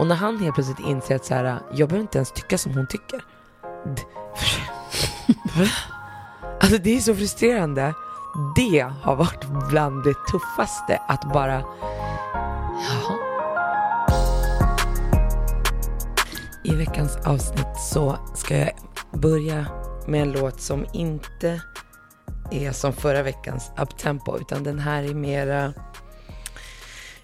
[0.00, 2.74] Och när han helt plötsligt inser att så här, jag behöver inte ens tycka som
[2.74, 3.24] hon tycker.
[6.60, 7.94] Alltså det är så frustrerande.
[8.56, 11.64] Det har varit bland det tuffaste att bara,
[12.88, 13.18] jaha.
[16.64, 18.72] I veckans avsnitt så ska jag
[19.12, 19.66] börja
[20.06, 21.62] med en låt som inte
[22.50, 25.72] är som förra veckans uptempo utan den här är mera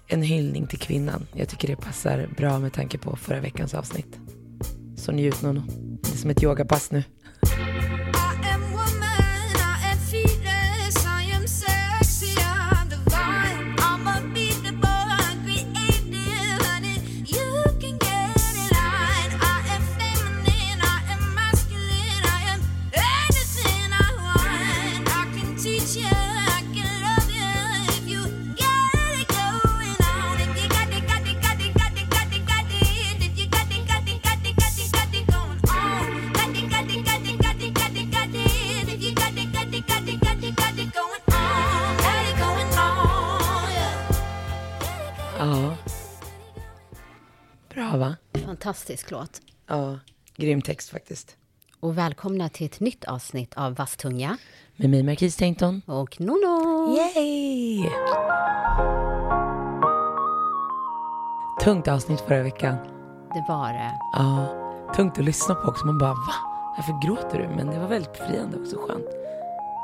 [0.07, 1.27] en hyllning till kvinnan.
[1.33, 4.19] Jag tycker det passar bra med tanke på förra veckans avsnitt.
[4.95, 5.61] Så njut Nono.
[6.01, 7.03] Det är som ett yogapass nu.
[48.67, 49.41] Fantastisk låt.
[49.67, 49.99] Ja,
[50.35, 51.37] grym text faktiskt.
[51.79, 54.37] Och välkomna till ett nytt avsnitt av Vasstunga
[54.75, 55.81] Med mig Marquis Tainton.
[55.85, 56.97] och Nono.
[56.97, 57.89] Yay!
[61.63, 62.75] Tungt avsnitt förra veckan.
[63.33, 63.91] Det var det.
[64.13, 64.47] Ja,
[64.95, 65.85] tungt att lyssna på också.
[65.85, 66.33] Man bara va?
[66.77, 67.55] Varför gråter du?
[67.55, 69.05] Men det var väldigt befriande och så skönt.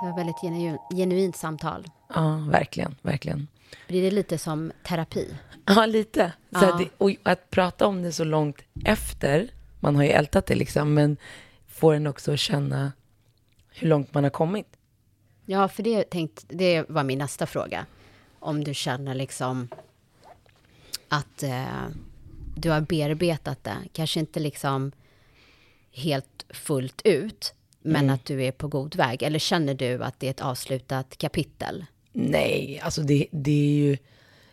[0.02, 1.88] Det var väldigt genu genuint samtal.
[2.16, 3.48] Ja, verkligen, verkligen.
[3.88, 5.36] Blir det lite som terapi?
[5.66, 6.34] Ja, lite.
[6.52, 6.74] Så Ja.
[6.76, 10.94] att och att prata om det så långt efter, man har ju ältat det liksom,
[10.94, 11.18] men
[11.68, 12.92] får en också känna
[13.70, 14.68] hur långt man har kommit.
[15.46, 17.86] Ja, för det, tänkt, det var min nästa fråga.
[18.40, 19.68] Om du känner liksom
[21.10, 21.88] att eh,
[22.56, 24.92] du har bearbetat det, kanske inte liksom
[25.92, 29.24] helt fullt ut, men att du är på god väg.
[29.24, 31.86] Eller känner du att det är ett avslutat kapitel?
[32.14, 33.98] Nej, alltså det, det är ju...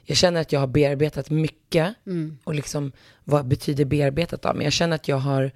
[0.05, 1.95] Jag känner att jag har bearbetat mycket.
[2.45, 2.93] Och liksom,
[3.25, 4.53] vad betyder bearbetat då?
[4.55, 5.51] Men jag känner att jag har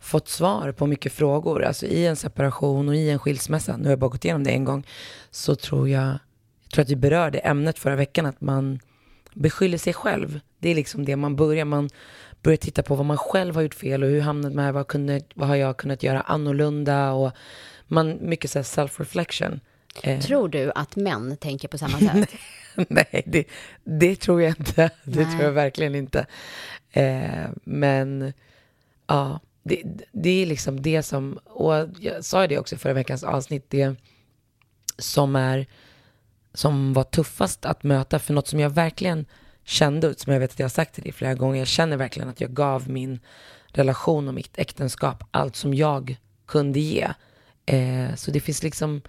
[0.00, 1.64] fått svar på mycket frågor.
[1.64, 4.50] Alltså i en separation och i en skilsmässa, nu har jag bara gått igenom det
[4.50, 4.86] en gång,
[5.30, 6.18] så tror jag,
[6.62, 8.80] jag tror att vi berörde ämnet förra veckan, att man
[9.34, 10.40] beskyller sig själv.
[10.58, 11.90] Det är liksom det man börjar, man
[12.42, 15.20] börjar titta på vad man själv har gjort fel och hur hamnat med, vad, kunde,
[15.34, 17.32] vad har jag kunnat göra annorlunda och
[17.86, 19.60] man, mycket så här self-reflection.
[20.02, 22.30] Eh, Tror du att män tänker på samma sätt?
[22.88, 23.44] Nej, det,
[23.84, 24.90] det tror jag inte.
[25.04, 25.30] Det Nej.
[25.30, 26.26] tror jag verkligen inte.
[26.90, 28.32] Eh, men
[29.06, 32.92] ja, det, det är liksom det som, och jag sa ju det också i förra
[32.92, 33.94] veckans avsnitt, det
[34.98, 35.66] som är,
[36.54, 39.26] som var tuffast att möta, för något som jag verkligen
[39.64, 42.28] kände, som jag vet att jag har sagt till dig flera gånger, jag känner verkligen
[42.28, 43.20] att jag gav min
[43.66, 47.08] relation och mitt äktenskap allt som jag kunde ge.
[47.66, 49.02] Eh, så det finns liksom,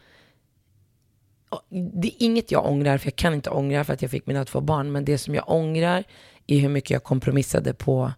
[1.70, 4.46] det är inget jag ångrar, för jag kan inte ångra för att jag fick mina
[4.46, 6.04] två barn, men det som jag ångrar
[6.48, 8.12] är hur mycket jag kompromissade på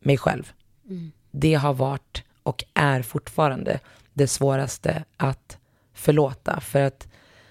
[0.00, 0.52] mig själv.
[1.30, 3.80] Det har varit och är fortfarande
[4.14, 5.58] det svåraste att
[5.94, 7.08] förlåta, för att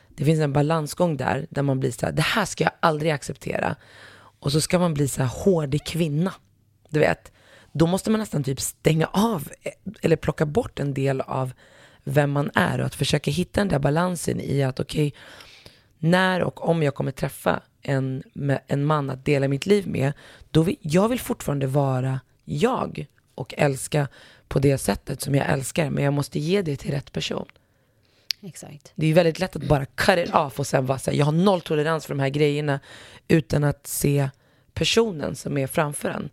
[0.09, 3.11] det finns en balansgång där, där man blir så här, det här ska jag aldrig
[3.11, 3.75] acceptera.
[4.39, 6.33] Och så ska man bli så här hårdig kvinna,
[6.89, 7.31] du vet.
[7.71, 11.53] Då måste man nästan typ stänga av eh, eller plocka bort en del av
[12.07, 15.13] vem man är och att försöka hitta den där balansen i att okej,
[15.99, 18.23] när och om jag kommer träffa en,
[18.67, 20.13] en man att dela mitt liv med,
[20.51, 23.05] då vill, jag vill fortfarande vara jag
[23.35, 24.07] och älska
[24.47, 27.45] på det sättet som jag älskar, men jag måste ge det till rätt person.
[28.41, 28.91] Exakt.
[28.95, 31.25] Det är väldigt lätt att bara cut it off och sen vara så här, jag
[31.25, 32.79] har noll tolerans för de här grejerna
[33.27, 34.29] utan att se
[34.73, 36.29] personen som är framför en.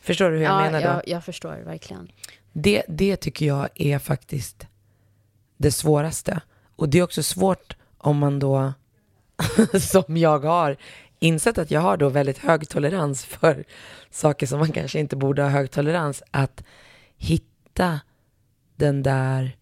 [0.00, 0.86] Förstår du hur jag ja, menar då?
[0.86, 2.12] jag, jag förstår verkligen.
[2.52, 4.66] Det, det tycker jag är faktiskt
[5.60, 6.40] det svåraste.
[6.76, 8.72] Och det är också svårt om man då,
[9.80, 10.76] som jag har,
[11.18, 13.64] insett att jag har då väldigt hög tolerans för
[14.10, 16.64] saker som man kanske inte borde ha hög tolerans, att
[17.16, 18.00] hitta
[18.76, 19.56] den där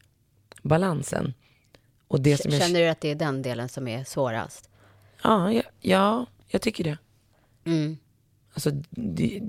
[0.63, 1.35] balansen.
[2.09, 4.71] Och det som jag, Känner du att det är den delen som är svårast?
[5.23, 6.99] ja, ja, ja, jag tycker det.
[7.65, 7.99] Mm.
[8.55, 9.41] Alltså, det,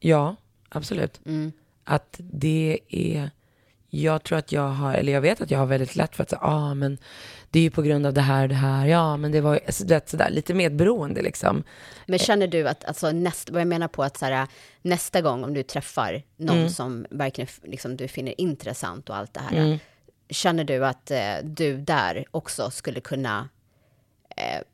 [0.00, 0.36] ja,
[0.68, 1.20] absolut.
[1.26, 1.52] Mm.
[1.84, 3.30] Att det är,
[4.02, 6.30] jag tror att jag har, eller jag vet att jag har väldigt lätt för att
[6.30, 6.98] säga, ja ah, men
[7.50, 9.60] det är ju på grund av det här och det här, ja men det var
[9.66, 11.62] alltså, du vet, sådär, lite medberoende liksom.
[12.06, 14.48] Men känner du att, alltså, näst, vad jag menar på att så här,
[14.82, 16.68] nästa gång om du träffar någon Mm.
[16.70, 19.78] som verkligen liksom, du finner intressant och allt det här,
[20.30, 23.48] känner du att eh, du där också skulle kunna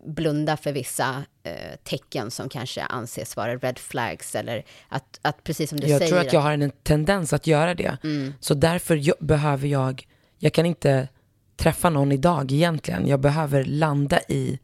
[0.06, 5.70] blunda för vissa eh, tecken som kanske anses vara red flags eller att, att precis
[5.70, 6.10] som du jag säger.
[6.10, 7.96] tror att jag har en tendens att göra det.
[8.40, 10.06] Så därför jo- behöver jag,
[10.38, 11.08] jag kan inte
[11.56, 13.06] träffa någon idag egentligen.
[13.06, 14.58] Jag behöver landa i,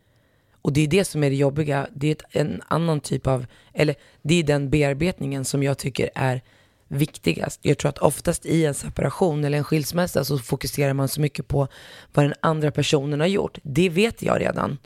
[0.63, 3.47] och det är det som är det jobbiga, det är ett, en annan typ av,
[3.75, 6.43] eller det är den bearbetningen som jag tycker är
[6.89, 7.61] viktigast.
[7.63, 11.49] Jag tror att oftast i en separation eller en skilsmässa så fokuserar man så mycket
[11.49, 11.69] på
[12.13, 13.59] vad den andra personen har gjort.
[13.63, 14.79] Det vet jag redan.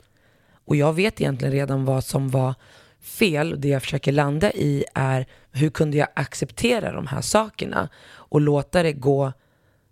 [0.65, 2.55] Och jag vet egentligen redan vad som var
[3.01, 3.61] fel.
[3.61, 8.83] Det jag försöker landa i är hur kunde jag acceptera de här sakerna och låta
[8.83, 9.33] det gå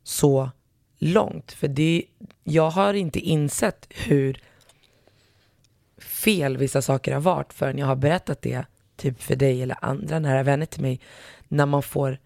[0.03, 0.49] så
[0.97, 1.51] långt.
[1.51, 2.05] För det,
[2.43, 4.41] jag har inte insett hur
[5.97, 8.65] fel vissa saker har varit förrän jag har berättat det
[8.99, 10.99] typ för dig eller andra nära vänner till mig.
[11.51, 12.19] När man får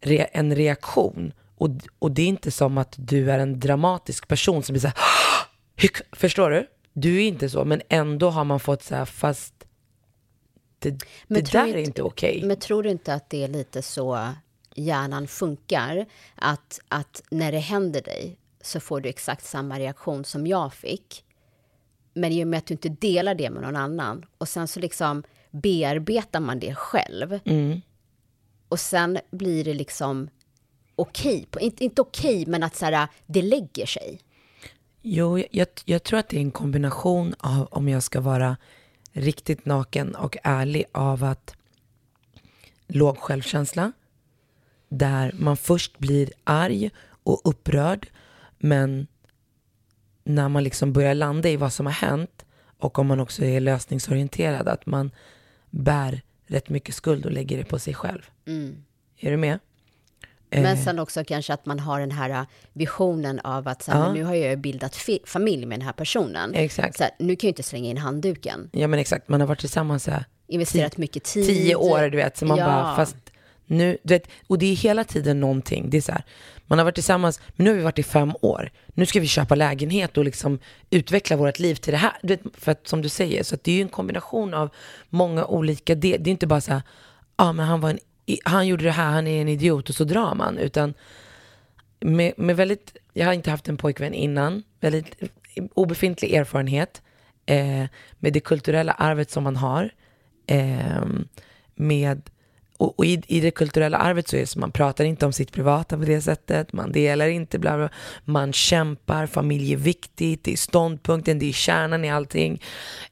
[0.00, 1.32] re, en reaktion.
[1.56, 1.68] Och,
[1.98, 4.96] och det är inte som att du är en dramatisk person som blir så här,
[6.12, 6.66] förstår du?
[6.92, 9.54] Du är inte så, men ändå har man fått så här, fast
[10.78, 10.90] det,
[11.26, 12.42] Men det där är inte- inte okej.
[12.44, 14.28] Men tror du inte att det är lite så
[14.74, 16.06] hjärnan funkar?
[16.34, 21.24] Att, att när det händer dig så får du exakt samma reaktion som jag fick.
[22.14, 24.80] Men i och med att du inte delar det med någon annan och sen så
[24.80, 27.38] liksom bearbetar man det själv.
[28.68, 30.28] Och sen blir det liksom
[30.96, 31.64] okej, okay.
[31.64, 34.20] inte, inte okej men att så här, det lägger sig.
[35.02, 38.56] Jo, jag, jag tror att det är en kombination av, om jag ska vara
[39.12, 41.56] riktigt naken och ärlig, av att
[42.86, 43.92] låg självkänsla,
[44.88, 46.90] där man först blir arg
[47.22, 48.08] och upprörd,
[48.58, 49.06] men
[50.24, 52.44] när man liksom börjar landa i vad som har hänt
[52.78, 55.10] och om man också är lösningsorienterad, att man
[55.70, 58.30] bär rätt mycket skuld och lägger det på sig själv.
[59.20, 59.58] Är du med?
[60.50, 60.84] Men Eh.
[60.84, 62.42] sen också kanske att man har den här äh,
[62.72, 64.12] visionen av att så här, Ja.
[64.12, 66.54] nu har jag bildat familj med den här personen.
[66.54, 66.96] Exakt.
[66.96, 68.70] Så här, nu kan jag inte slänga in handduken.
[68.72, 71.46] Ja men exakt, man har varit tillsammans så här Investerat mycket tid.
[71.46, 72.36] tio år, du vet.
[72.36, 72.66] Så man Ja.
[72.66, 73.16] bara, fast
[73.68, 75.90] nu, du vet, och det är hela tiden någonting.
[75.90, 76.22] Det är så här,
[76.66, 78.70] man har varit tillsammans, men nu har vi varit i fem år.
[78.94, 80.58] Nu ska vi köpa lägenhet och liksom
[80.90, 82.12] utveckla vårt liv till det här.
[82.22, 84.70] Du vet, för att som du säger, så att det är ju en kombination av
[85.08, 86.18] många olika, delar.
[86.18, 86.82] det är inte bara så här,
[87.36, 87.98] ja ah, men han var en,
[88.44, 90.58] han gjorde det här, han är en idiot och så drar man.
[90.58, 90.94] Utan
[92.00, 95.14] med, med väldigt, jag har inte haft en pojkvän innan, väldigt
[95.74, 97.02] obefintlig erfarenhet
[97.46, 97.84] eh,
[98.18, 99.90] med det kulturella arvet som man har.
[100.46, 101.06] Eh,
[101.74, 102.30] med,
[102.78, 105.32] och, och i, i det kulturella arvet så är det så man pratar inte om
[105.32, 107.88] sitt privata på det sättet, man delar inte, bla bla,
[108.24, 112.62] man kämpar, familj är viktigt, det är ståndpunkten, det är kärnan i allting.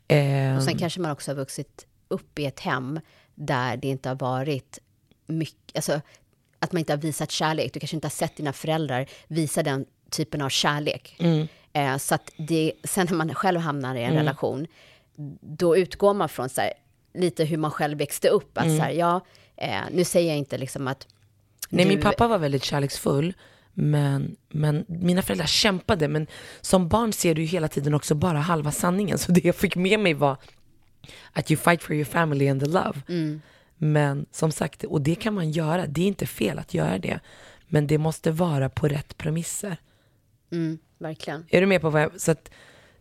[0.09, 3.01] Eh, Och sen kanske man också har vuxit upp i ett hem
[3.35, 4.79] där det inte har varit
[5.27, 6.01] mycket, alltså
[6.59, 7.73] att man inte har visat kärlek.
[7.73, 11.17] Du kanske inte har sett dina föräldrar visa den typen av kärlek.
[11.19, 11.49] Mm.
[11.73, 14.67] Eh, så att det, sen när man själv hamnar i en relation,
[15.41, 16.73] då utgår man från så här,
[17.15, 18.59] lite hur man själv växte upp.
[18.59, 19.21] Att så här, ja,
[19.57, 21.07] eh, nu säger jag inte liksom att
[21.69, 23.35] Nej, du, min pappa var väldigt kärleksfull,
[23.75, 26.09] men, men mina föräldrar kämpade.
[26.09, 26.27] Men
[26.61, 29.19] som barn ser du ju hela tiden också bara halva sanningen.
[29.19, 30.37] Så det jag fick med mig var
[31.33, 33.03] att you fight for your family and the love.
[33.77, 35.87] Men som sagt, och det kan man göra.
[35.87, 37.21] Det är inte fel att göra det.
[37.67, 39.77] Men det måste vara på rätt premisser.
[40.53, 41.47] Mm, verkligen.
[41.49, 42.21] Är du med på vad jag...
[42.21, 42.51] Så att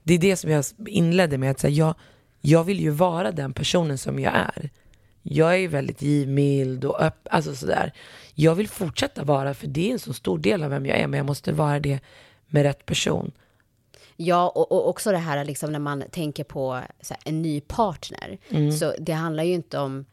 [0.03, 1.51] det är det som jag inledde med.
[1.51, 1.95] att säga, jag,
[2.41, 4.69] jag vill ju vara den personen som jag är.
[5.27, 7.93] Jag är väldigt givmild och öppen, alltså sådär.
[8.33, 11.07] Jag vill fortsätta vara, för det är en så stor del av vem jag är,
[11.07, 11.99] men jag måste vara det
[12.47, 13.31] med rätt person.
[14.15, 16.87] Ja, och, och också det här liksom när man tänker på här,
[17.25, 18.37] en ny partner.
[18.49, 18.71] Mm.
[18.71, 20.05] Så det handlar ju inte om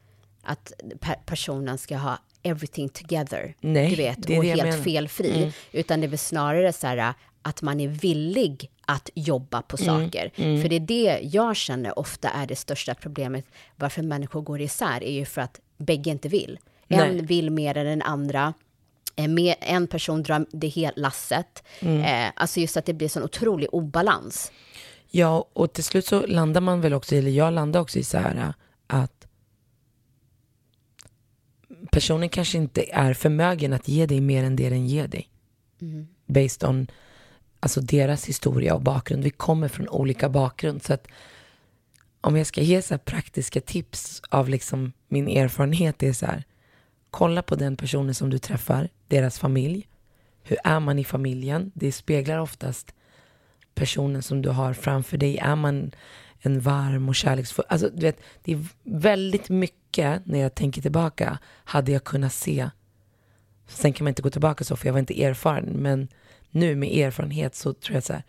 [0.43, 4.73] att per personen ska ha everything together, Nej, du vet, och helt menar.
[4.73, 4.85] Mm.
[4.85, 5.53] felfri.
[5.73, 9.87] Utan det är väl snarare så här att man är villig att jobba på Mm.
[9.87, 10.31] saker.
[10.63, 13.45] För det är det jag känner ofta är det största problemet
[13.77, 16.59] varför människor går isär, är ju för att bägge inte vill.
[16.89, 17.23] En Nej.
[17.27, 18.55] vill mer än den andra.
[19.17, 21.63] Eh, En person drar det hela lasset.
[21.81, 22.01] Mm.
[22.27, 24.53] Eh, alltså just att det blir sån otrolig obalans.
[25.11, 28.19] Ja, och till slut så landar man väl också, eller jag landar också i så
[28.19, 28.55] här
[28.87, 29.27] att
[31.91, 35.29] personen kanske inte är förmögen att ge dig mer än det den ger dig.
[36.27, 36.87] Based on
[37.63, 39.25] alltså deras historia och bakgrund.
[39.25, 40.83] Vi kommer från olika bakgrund.
[40.83, 41.09] Så att
[42.21, 46.27] om jag ska ge så här praktiska tips av liksom min erfarenhet det är så
[46.27, 46.45] här.
[47.11, 49.89] Kolla på den personen som du träffar, deras familj.
[50.43, 51.71] Hur är man i familjen?
[51.75, 52.95] Det speglar oftast
[53.75, 55.39] personen som du har framför dig.
[55.39, 55.93] Är man
[56.41, 57.65] en varm och kärleksfull...
[57.69, 62.71] Alltså, du vet, det är väldigt mycket när jag tänker tillbaka hade jag kunnat se.
[63.67, 65.65] Sen kan man inte gå tillbaka så för jag var inte erfaren.
[65.65, 66.09] Men
[66.53, 68.23] nu med erfarenhet så tror jag så här.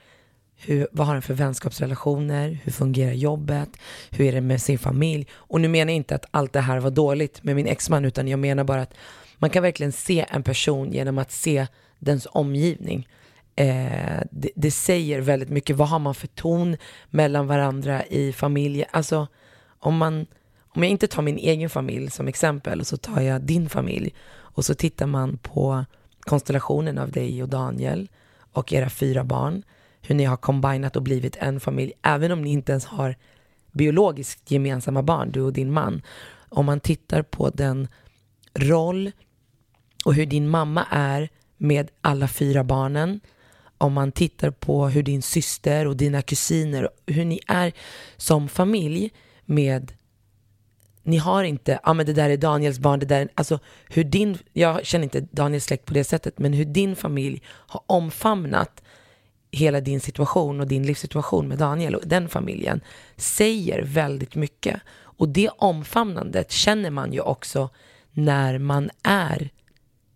[0.55, 2.59] Hur, vad har den för vänskapsrelationer?
[2.63, 3.69] Hur fungerar jobbet?
[4.11, 5.27] Hur är det med sin familj?
[5.33, 8.27] Och nu menar jag inte att allt det här var dåligt med min exman utan
[8.27, 8.93] jag menar bara att
[9.37, 11.67] man kan verkligen se en person genom att se
[11.99, 13.07] dens omgivning.
[13.55, 15.75] Eh, det, det säger väldigt mycket.
[15.75, 16.77] Vad har man för ton
[17.09, 18.87] mellan varandra i familjen?
[18.91, 19.27] Alltså
[19.79, 20.25] om man
[20.75, 24.13] om jag inte tar min egen familj som exempel och så tar jag din familj
[24.29, 25.85] och så tittar man på
[26.23, 28.09] konstellationen av dig och Daniel
[28.51, 29.63] och era fyra barn,
[30.01, 33.15] hur ni har combinat och blivit en familj, även om ni inte ens har
[33.71, 36.01] biologiskt gemensamma barn, du och din man.
[36.49, 37.87] Om man tittar på den
[38.53, 39.11] roll
[40.05, 43.19] och hur din mamma är med alla fyra barnen,
[43.77, 47.73] om man tittar på hur din syster och dina kusiner, hur ni är
[48.17, 49.11] som familj
[49.45, 49.93] med
[51.03, 53.59] ni har inte, ja ah, men det där är Daniels barn, det där är, alltså
[53.89, 57.81] hur din, jag känner inte Daniels släkt på det sättet, men hur din familj har
[57.85, 58.83] omfamnat
[59.51, 62.81] hela din situation och din livssituation med Daniel och den familjen
[63.15, 64.81] säger väldigt mycket.
[64.95, 67.69] Och det omfamnandet känner man ju också
[68.11, 69.49] när man är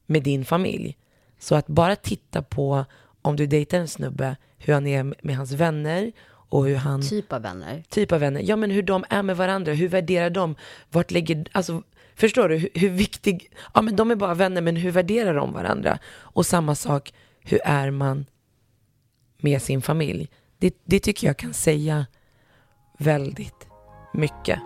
[0.05, 0.97] med din familj.
[1.39, 2.85] Så att bara titta på
[3.21, 6.11] om du dejtar en snubbe, hur han är med hans vänner
[6.49, 7.83] och hur han Typ av vänner.
[7.89, 8.41] typ av vänner.
[8.43, 9.73] Ja, men hur de är med varandra.
[9.73, 10.55] Hur värderar de?
[10.89, 11.45] Vart lägger...
[11.51, 11.83] Alltså,
[12.15, 12.55] förstår du?
[12.57, 13.51] Hur, hur viktig...
[13.73, 15.99] Ja, men de är bara vänner, men hur värderar de varandra?
[16.15, 18.25] Och samma sak, hur är man
[19.37, 20.29] med sin familj?
[20.57, 22.05] Det, det tycker jag kan säga
[22.97, 23.67] väldigt
[24.13, 24.59] mycket.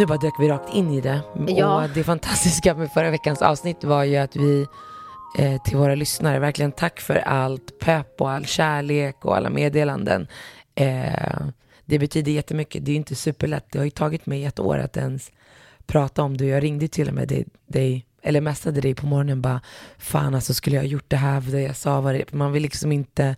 [0.00, 1.20] Nu bara dök vi rakt in i det.
[1.48, 1.84] Ja.
[1.84, 4.66] Och det fantastiska med förra veckans avsnitt var ju att vi
[5.38, 10.26] eh, till våra lyssnare, verkligen tack för allt pepp och all kärlek och alla meddelanden.
[10.74, 11.40] Eh,
[11.84, 12.84] det betyder jättemycket.
[12.84, 13.66] Det är ju inte superlätt.
[13.70, 15.30] Det har ju tagit mig ett år att ens
[15.86, 16.46] prata om det.
[16.46, 19.60] Jag ringde till och med dig, eller messade dig på morgonen bara,
[19.98, 22.62] fan alltså skulle jag ha gjort det här, det jag sa var det, man vill
[22.62, 23.36] liksom inte,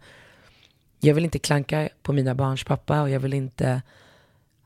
[1.01, 3.83] jag vill inte klanka på mina barns pappa och jag vill inte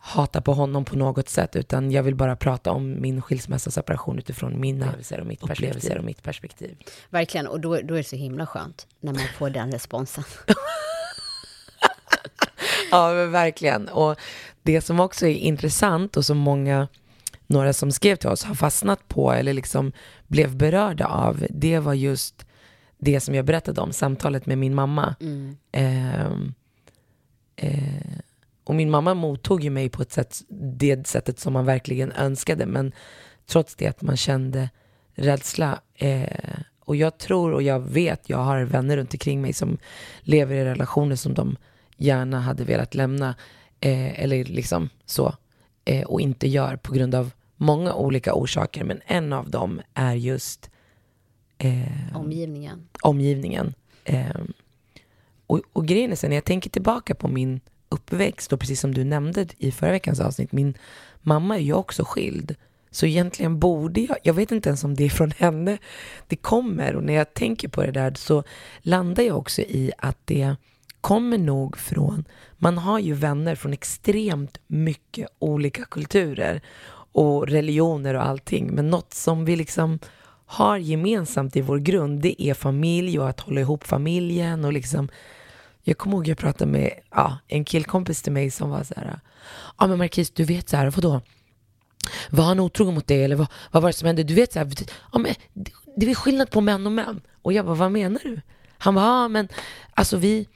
[0.07, 4.19] hata på honom på något sätt utan jag vill bara prata om min skilsmässa separation
[4.19, 5.99] utifrån mina upplevelser och mitt perspektiv.
[5.99, 6.77] Och mitt perspektiv.
[7.11, 10.25] Verkligen, och då, då är det så himla skönt när man får den responsen.
[12.91, 13.89] Ja, men verkligen.
[13.89, 14.17] Och
[14.63, 16.89] det som också är intressant och som många,
[17.47, 19.93] några som skrev till oss har fastnat på eller liksom
[20.27, 22.47] blev berörda av, det var just
[22.99, 25.15] det som jag berättade om, samtalet med min mamma.
[25.73, 26.55] Ehm,
[27.57, 28.19] eh,
[28.67, 32.67] och min mamma mottog ju mig på ett sätt, det sättet som man verkligen önskade,
[32.67, 32.93] men
[33.47, 34.71] trots det att man kände
[35.15, 35.81] rädsla.
[35.95, 39.79] Eh, och jag tror och jag vet, jag har vänner runt omkring mig som
[40.21, 41.57] lever i relationer som de
[41.97, 43.35] gärna hade velat lämna,
[43.81, 45.35] eh, eller liksom så,
[45.85, 50.15] eh, och inte gör på grund av många olika orsaker, men en av dem är
[50.15, 50.71] just
[51.59, 52.89] eh, Omgivningen.
[53.03, 53.75] omgivningen.
[54.05, 54.41] Eh,
[55.47, 57.61] och, och grejen är sen, när jag tänker tillbaka på min
[57.97, 60.75] uppväxt, och precis som du nämnde i förra veckans avsnitt, min
[61.23, 62.55] mamma är ju också skild.
[62.91, 65.79] Så egentligen borde jag, jag vet inte ens om det är från henne
[66.27, 68.43] det kommer, och när jag tänker på det där så
[68.83, 70.57] landar jag också i att det
[71.01, 72.25] kommer nog från,
[72.57, 76.61] man har ju vänner från extremt mycket olika kulturer
[77.13, 79.99] och religioner och allting, men något som vi liksom
[80.47, 85.09] har gemensamt i vår grund, det är familj och att hålla ihop familjen och liksom
[85.89, 89.21] jag kommer ihåg jag pratade med ja, en killkompis till mig som var så här,
[89.79, 91.21] ja men Marquis du vet så här, vadå?
[92.31, 94.23] Var han otrogen mot dig eller vad, vad var det som hände?
[94.23, 94.69] Du vet så här,
[95.13, 97.21] ja, men, det, det är skillnad på män och män.
[97.43, 98.41] Och jag bara, vad menar du?
[98.79, 99.49] Han bara, ja men
[99.95, 100.49] alltså vi,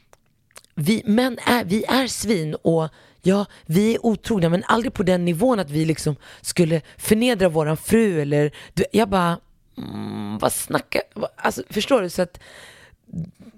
[0.75, 2.89] vi män är, vi är svin och
[3.23, 7.77] ja, vi är otrogna men aldrig på den nivån att vi liksom skulle förnedra våran
[7.77, 9.39] fru eller, du, jag bara,
[9.79, 12.11] mm, vad snackar, vad- alltså förstår du?
[12.11, 12.41] Så att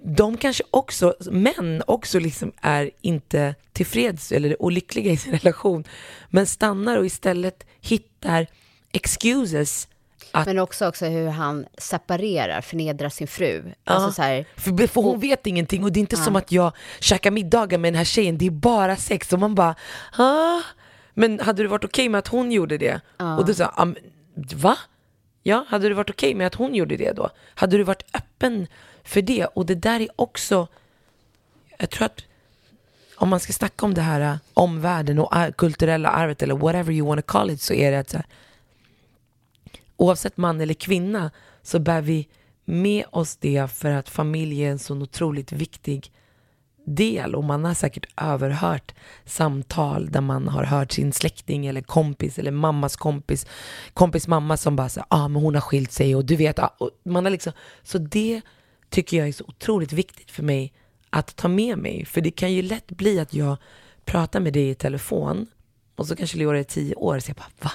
[0.04, 5.84] de kanske också, män också liksom är inte tillfreds eller och lyckliga i sin relation,
[6.28, 8.46] men stannar och istället hittar
[8.92, 9.88] excuses
[10.30, 13.72] Att, Men också, också hur han separerar, förnedrar sin fru.
[13.84, 16.72] Alltså så här, för, för hon vet ingenting och det är inte som att jag
[17.00, 19.74] käkar middagar med den här tjejen, det är bara sex och man bara,
[20.18, 20.60] ah.
[21.14, 23.00] Men hade du varit okej med att hon gjorde det?
[23.38, 23.86] Och du sa, ah,
[24.54, 24.78] va?
[25.42, 27.30] Ja, hade du varit okej med att hon gjorde det då?
[27.54, 28.66] Hade du varit öppen
[29.04, 29.46] för det?
[29.46, 30.68] Och det där är också,
[31.78, 32.20] jag tror att
[33.16, 36.92] om man ska snacka om det här äh, omvärlden och äh, kulturella arvet eller whatever
[36.92, 38.26] you wanna call it så är det att så här,
[39.96, 41.30] oavsett man eller kvinna
[41.62, 42.28] så bär vi
[42.64, 46.12] med oss det för att familj är en så otroligt viktig
[46.84, 48.94] del och man har säkert överhört
[49.24, 53.46] samtal där man har hört sin släkting eller kompis eller mammas kompis,
[53.94, 56.74] kompis mamma som bara säger ah, men hon har skilt sig och du vet, ah,
[56.78, 58.40] och man har liksom, så det
[58.92, 60.72] tycker jag är så otroligt viktigt för mig
[61.10, 63.56] att ta med mig, för det kan ju lätt bli att jag
[64.04, 65.46] pratar med dig i telefon
[65.96, 67.72] och så kanske Leora är tio år och säger bara va?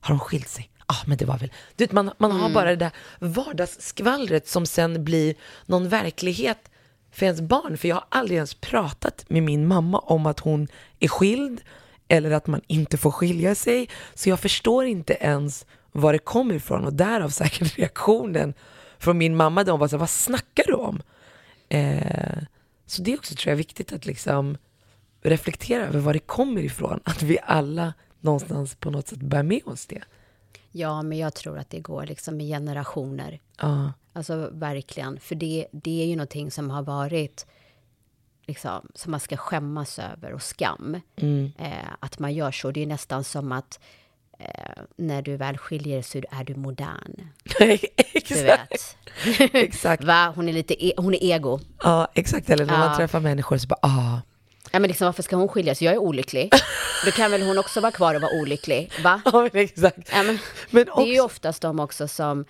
[0.00, 0.70] Har hon skilt sig?
[0.78, 1.52] Ja, ah, men det var väl...
[1.76, 5.34] Du vet, man, man har bara det där vardagsskvallret som sen blir
[5.66, 6.70] någon verklighet
[7.12, 7.78] för ens barn.
[7.78, 11.60] För jag har aldrig ens pratat med min mamma om att hon är skild
[12.08, 13.88] eller att man inte får skilja sig.
[14.14, 18.54] Så jag förstår inte ens var det kommer ifrån och därav säkert reaktionen
[18.98, 19.64] från min mamma.
[19.64, 21.02] De var så här, vad snackar du om?
[21.68, 22.38] Eh,
[22.86, 24.56] så det är också tror jag viktigt att liksom
[25.22, 27.00] reflektera över var det kommer ifrån.
[27.04, 30.02] Att vi alla någonstans på något sätt bär med oss det.
[30.70, 33.40] ja, men jag tror att det går liksom i generationer.
[33.60, 33.92] Ja.
[34.12, 35.20] Alltså verkligen.
[35.20, 37.46] För det, det är ju någonting som har varit
[38.46, 41.00] liksom, som man ska skämmas över och skam.
[41.58, 42.70] Eh, att man gör så.
[42.70, 43.80] Det är nästan som att
[44.38, 47.28] eh, när du väl skiljer så är du modern.
[47.58, 47.78] Du
[48.14, 48.40] exakt.
[48.42, 48.96] vet.
[49.54, 50.04] exakt.
[50.04, 50.32] Va?
[50.36, 51.60] Hon är lite e- hon är ego.
[51.82, 52.50] Ja, exakt.
[52.50, 52.78] Eller när Ja.
[52.78, 54.20] man träffar människor så bara, ah.
[54.72, 55.82] Ja, men liksom, varför ska hon skiljas?
[55.82, 56.50] Jag är olycklig.
[57.04, 58.92] Då kan väl hon också vara kvar och vara olycklig?
[59.02, 59.20] Va?
[59.32, 60.08] Ja, men exakt.
[60.12, 60.38] Ja, men,
[60.70, 62.44] Men Det är ju också- oftast de också som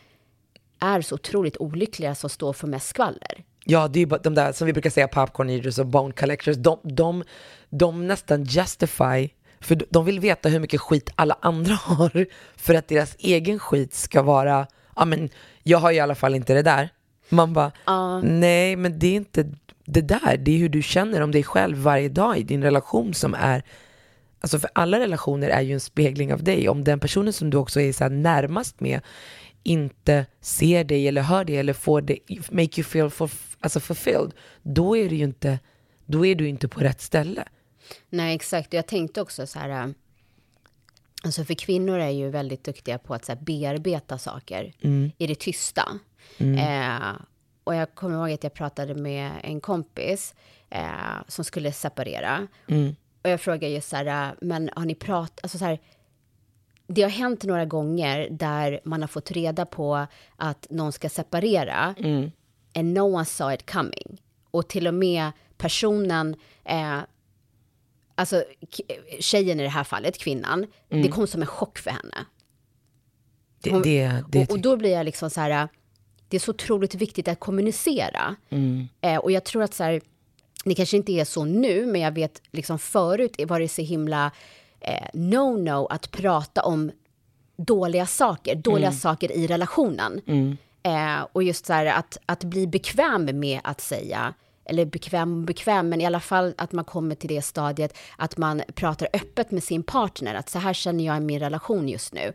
[0.81, 3.45] är så otroligt olyckliga som står för mest skvaller.
[3.65, 6.13] Ja, det är ju bara de där som vi brukar säga popcorn eaters och bone
[6.15, 6.57] collectors.
[6.57, 7.25] De, de,
[7.71, 9.29] de nästan justify,
[9.61, 13.95] för de- vill veta hur mycket skit alla andra har för att deras egen skit
[13.95, 14.67] ska vara,
[14.97, 15.29] ja men
[15.63, 16.89] jag har i alla fall inte det där.
[17.29, 17.73] Man bara,
[18.25, 19.53] nej men det är inte
[19.85, 23.15] det där, det är hur du känner om dig själv varje dag i din relation
[23.15, 23.63] som är
[24.41, 26.69] Alltså för alla relationer är ju en spegling av dig.
[26.69, 29.01] Om den personen som du också är så närmast med
[29.63, 32.19] inte ser dig eller hör dig eller får dig,
[32.51, 35.59] make you feel for, alltså fulfilled, då är du ju inte,
[36.07, 37.45] då är du inte på rätt ställe.
[38.11, 38.73] Nej, exakt.
[38.73, 39.69] Jag tänkte också så här...
[39.85, 39.87] äh,
[41.25, 44.73] Alltså för kvinnor är ju väldigt duktiga på att så här, bearbeta saker
[45.19, 45.83] i det tysta.
[46.59, 47.13] Eh,
[47.65, 50.35] och jag kommer ihåg att jag pratade med en kompis
[50.71, 50.83] eh,
[51.29, 52.47] som skulle separera.
[53.23, 55.79] Och jag frågade just så här, äh, men har ni pratat, alltså så här,
[56.87, 61.95] det har hänt några gånger där man har fått reda på att någon ska separera
[62.75, 64.23] and no one saw it coming.
[64.51, 66.99] Och till och med personen, eh,
[68.19, 68.45] alltså
[69.21, 72.25] tjejen i det här fallet, kvinnan, det kom som en chock för henne.
[73.71, 75.69] Hon- det, det och, och då blir jag liksom så här,
[76.29, 78.37] det är så otroligt viktigt att kommunicera.
[79.01, 80.01] Eh, och jag tror att så här,
[80.65, 84.31] det kanske inte är så nu, men jag vet liksom förut var det så himla
[84.81, 86.91] eh, no-no att prata om
[87.57, 90.21] dåliga saker, dåliga saker i relationen.
[90.83, 94.35] Eh, och just så här att, att bli bekväm med att säga,
[94.69, 98.37] eller bekväm och bekväm, men i alla fall att man kommer till det stadiet att
[98.37, 102.13] man pratar öppet med sin partner, att så här känner jag i min relation just
[102.13, 102.33] nu.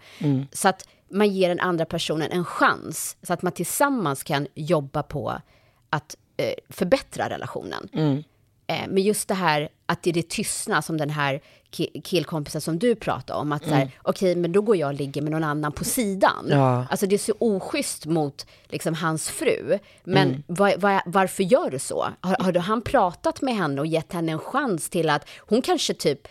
[0.52, 5.04] Så att man ger den andra personen en chans, så att man tillsammans kan jobba
[5.04, 5.42] på
[5.90, 7.90] att eh, förbättra relationen.
[7.94, 8.24] Eh,
[8.68, 12.80] men just det här att det är det tystna som den här ki- killkompisen som
[12.80, 15.44] du pratade om, att så här, okej, men då går jag och ligger med någon
[15.44, 16.46] annan på sidan.
[16.50, 16.86] Ja.
[16.90, 19.80] Alltså det är så oschysst mot liksom, hans fru.
[20.04, 22.08] Men vad- vad- varför gör du så?
[22.22, 25.62] Har, har du, han pratat med henne och gett henne en chans till att hon
[25.62, 26.28] kanske typ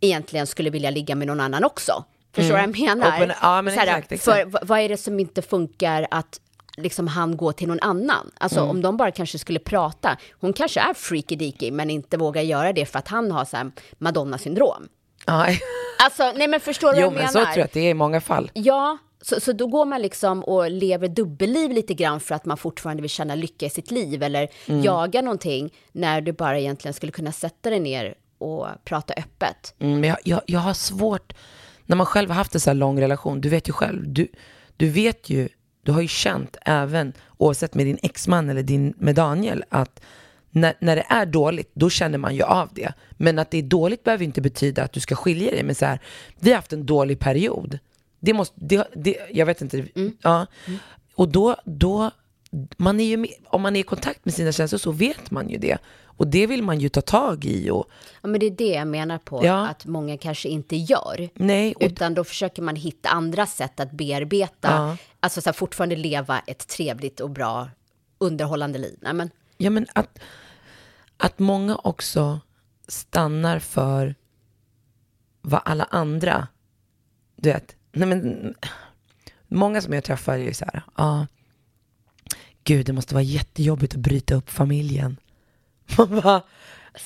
[0.00, 2.04] egentligen skulle vilja ligga med någon annan också?
[2.32, 3.06] Förstår du vad jag menar?
[3.18, 4.52] Open- ja, men exakt, exakt.
[4.52, 6.40] För vad är det som inte funkar att
[6.82, 8.30] liksom han går till någon annan?
[8.38, 8.70] Alltså Mm.
[8.70, 10.16] om de bara kanske skulle prata.
[10.40, 13.56] Hon kanske är freaky deaky men inte vågar göra det för att han har så
[13.56, 14.88] här Madonna-syndrom.
[15.26, 15.46] ja.
[16.02, 17.28] Alltså, nej men förstår du Jo vad jag men menar?
[17.32, 18.50] så tror jag att det är i många fall.
[18.54, 22.56] Ja, så, så då går man liksom och lever dubbelliv lite grann för att man
[22.56, 24.82] fortfarande vill känna lycka i sitt liv eller Mm.
[24.82, 29.74] jaga någonting när du bara egentligen skulle kunna sätta dig ner och prata öppet.
[29.78, 31.32] Mm, men jag, jag, jag har svårt,
[31.86, 34.28] när man själv har haft en så här lång relation, du vet ju själv, du,
[34.76, 35.48] du vet ju,
[35.90, 40.00] du har ju känt även, oavsett med din exman eller din, med Daniel, att
[40.50, 42.92] när, när det är dåligt, då känner man ju av det.
[43.10, 45.62] Men att det är dåligt behöver inte betyda att du ska skilja dig.
[45.62, 45.98] Men så här,
[46.40, 47.78] vi har haft en dålig period.
[48.20, 49.84] Det måste, det, det, jag vet inte,
[50.22, 50.46] ja.
[51.14, 52.10] Och då, då,
[52.76, 55.58] man är ju om man är i kontakt med sina känslor så vet man ju
[55.58, 55.78] det.
[56.20, 57.86] Och det vill man ju ta tag i och,
[58.22, 59.66] Ja, men det är det jag menar på Ja.
[59.68, 61.28] att många kanske inte gör.
[61.34, 65.54] nej, och, Utan då försöker man hitta andra sätt att bearbeta, Ja alltså så här,
[65.54, 67.70] fortfarande leva ett trevligt och bra
[68.18, 68.98] underhållande liv.
[69.02, 70.18] Nej, men, ja men att,
[71.16, 72.40] att många också
[72.88, 74.14] stannar för
[75.42, 76.48] vad alla andra,
[77.36, 78.54] du vet, nej men,
[79.48, 81.26] många som jag träffar är ju så här, ja,
[82.64, 85.16] gud det måste vara jättejobbigt att bryta upp familjen.
[85.98, 86.42] Man bara,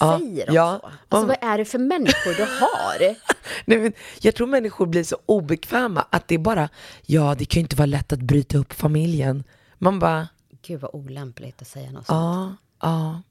[0.00, 0.78] Ja, säger de ja.
[0.82, 0.90] så?
[1.08, 3.16] Alltså vad är det för människor du har?
[3.64, 6.68] Nej, men jag tror människor blir så obekväma att det är bara,
[7.02, 9.44] ja det kan ju inte vara lätt att bryta upp familjen.
[9.78, 10.28] Man bara,
[10.62, 12.18] Gud vad olämpligt att säga något sånt.
[12.18, 12.56] ja,
[12.88, 13.22] ja,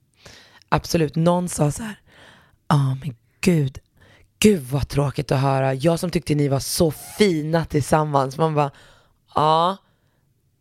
[0.70, 1.16] absolut.
[1.16, 1.96] Någon sa så här,
[2.68, 3.80] ja men gud,
[4.40, 5.74] gud vad tråkigt att höra.
[5.74, 8.38] Jag som tyckte ni var så fina tillsammans.
[8.38, 8.72] Man bara,
[9.36, 9.78] ja,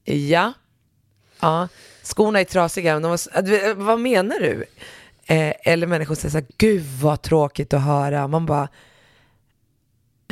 [0.04, 0.52] ja,
[1.40, 1.68] ja,
[2.02, 2.92] skorna är trasiga.
[2.94, 4.64] Men de var, vad menar du?
[5.26, 8.28] Eh, eller människor säger så här, gud vad tråkigt att höra.
[8.28, 8.68] Man bara,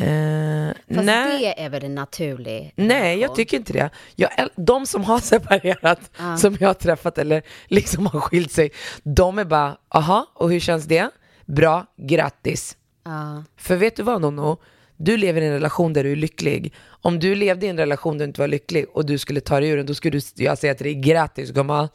[0.00, 1.38] eh, Fast nej.
[1.40, 3.90] det är väl en naturlig Nej, jag tycker inte det.
[4.16, 8.70] Jag, de som har separerat, som jag har träffat eller liksom har skilt sig,
[9.02, 11.10] de är bara, aha, och hur känns det?
[11.46, 12.76] Bra, grattis.
[13.04, 13.44] Ja.
[13.56, 14.60] För vet du vad Nono?
[14.96, 16.74] Du lever i en relation där du är lycklig.
[16.88, 19.60] Om du levde i en relation där du inte var lycklig och du skulle ta
[19.60, 21.88] dig ur den, då skulle du, jag säga till dig, grattis gumman.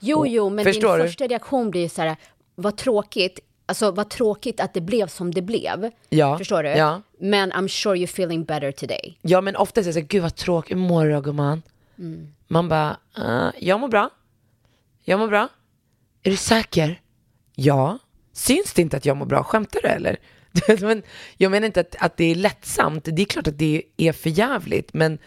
[0.00, 1.08] Jo, jo, men Förstår din du?
[1.08, 2.16] första reaktion blir så här,
[2.54, 5.90] vad tråkigt, alltså vad tråkigt att det blev som det blev.
[6.08, 6.68] Ja, Förstår du?
[6.68, 7.02] ja.
[7.18, 9.18] Men I'm sure you're feeling better today.
[9.22, 11.62] Ja men ofta säger jag så här, gud vad tråkigt, hur mår du då gumman?
[12.46, 14.10] Man bara, uh, jag mår bra.
[15.02, 15.48] Jag mår bra.
[16.22, 17.00] Är du säker?
[17.54, 17.98] Ja.
[18.32, 19.44] Syns det inte att jag mår bra?
[19.44, 20.16] Skämtar du eller?
[20.80, 21.02] men,
[21.36, 23.04] jag menar inte att, att det är lättsamt.
[23.04, 24.94] Det är klart att det är för jävligt.
[24.94, 25.18] Men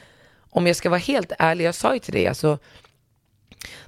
[0.49, 2.59] om jag ska vara helt ärlig, jag sa ju till dig, alltså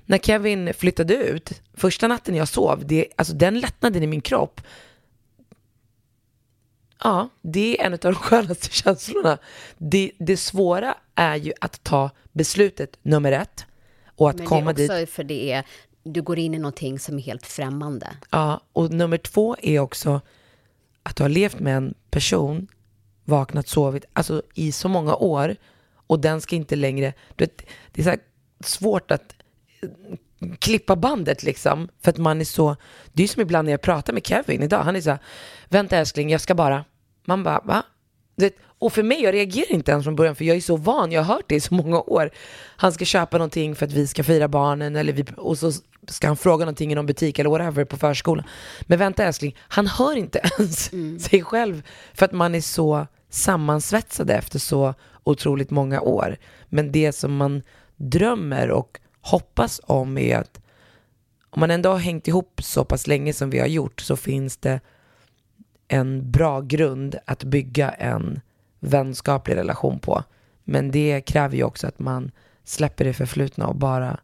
[0.05, 4.61] när Kevin flyttade ut, första natten jag sov, det, alltså den lättnaden i min kropp,
[7.03, 9.37] Ja, det är en av de skönaste känslorna.
[9.77, 13.65] Det, det svåra är ju att ta beslutet nummer ett
[14.05, 15.09] och att Men komma det är också dit.
[15.09, 15.63] för det är,
[16.03, 18.07] du går in i någonting som är helt främmande.
[18.29, 20.21] Ja, och nummer två är också
[21.03, 22.67] att du har levt med en person,
[23.25, 25.55] vaknat, sovit, alltså i så många år
[26.07, 28.19] och den ska inte längre, du vet, det är så
[28.63, 29.35] svårt att
[30.59, 32.75] klippa bandet liksom, för att man är så,
[33.13, 35.19] det är som ibland när jag pratar med Kevin idag, han är så här,
[35.69, 36.85] vänta älskling, jag ska bara,
[37.25, 37.83] man bara, va?
[38.35, 40.75] Du vet, och för mig, jag reagerar inte ens från början för jag är så
[40.75, 42.29] van, jag har hört det i så många år.
[42.75, 45.71] Han ska köpa någonting för att vi ska fira barnen eller vi, och så
[46.07, 48.45] ska han fråga någonting i någon butik eller whatever på förskolan.
[48.81, 50.91] Men vänta älskling, han hör inte ens
[51.23, 51.81] sig själv
[52.13, 56.37] för att man är så sammansvetsade efter så otroligt många år.
[56.69, 57.61] Men det som man
[57.95, 60.61] drömmer och hoppas om är att
[61.49, 64.57] om man ändå har hängt ihop så pass länge som vi har gjort så finns
[64.57, 64.79] det
[65.87, 68.41] en bra grund att bygga en
[68.79, 70.23] vänskaplig relation på.
[70.63, 72.31] Men det kräver ju också att man
[72.63, 74.19] släpper det förflutna och bara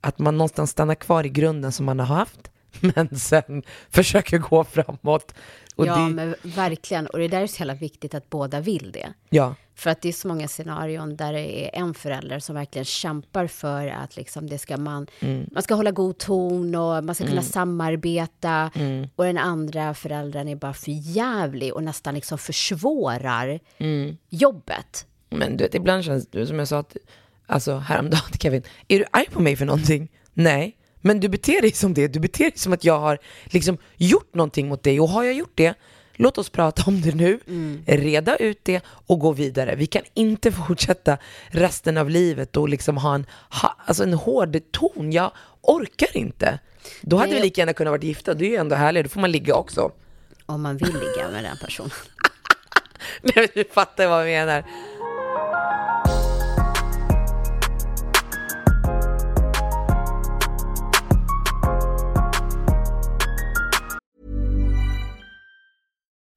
[0.00, 2.50] att man någonstans stannar kvar i grunden som man har haft
[2.94, 5.34] men sen försöker gå framåt.
[5.76, 7.06] Och ja, det, men verkligen.
[7.06, 9.08] Och det där är så jävla viktigt att båda vill det.
[9.28, 12.84] ja, För att det är så många scenarion där det är en förälder som verkligen
[12.84, 15.46] kämpar för att liksom det ska man, Mm.
[15.52, 18.70] man ska hålla god ton och man ska kunna samarbeta.
[18.74, 19.08] Mm.
[19.16, 24.16] Och den andra föräldern är bara för jävlig och nästan liksom försvårar Mm.
[24.28, 25.06] jobbet.
[25.30, 27.00] Men du vet, ibland känns det som jag sa till,
[27.46, 30.08] alltså häromdagen till Kevin, är du arg på mig för någonting?
[30.34, 30.76] Nej.
[31.00, 34.34] Men du beter dig som det, du beter dig som att jag har liksom gjort
[34.34, 35.74] någonting mot dig och har jag gjort det,
[36.14, 37.38] låt oss prata om det nu,
[37.86, 39.74] reda ut det och gå vidare.
[39.74, 43.26] Vi kan inte fortsätta resten av livet och liksom ha en,
[43.62, 46.58] ha, alltså en hård ton, jag orkar inte.
[47.00, 47.40] Då hade Nej.
[47.40, 49.54] vi lika gärna kunnat vara gifta, det är ju ändå härligt, då får man ligga
[49.54, 49.92] också.
[50.46, 51.90] Om man vill ligga med den personen.
[53.22, 54.64] Nej, du fattar vad jag menar.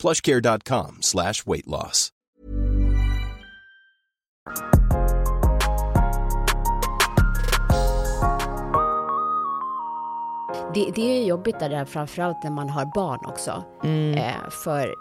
[0.00, 2.12] plushcare.com slash weight loss.
[10.74, 13.64] Det, det är jobbigt det där, framförallt när man har barn också.
[14.16, 14.94] Eh, för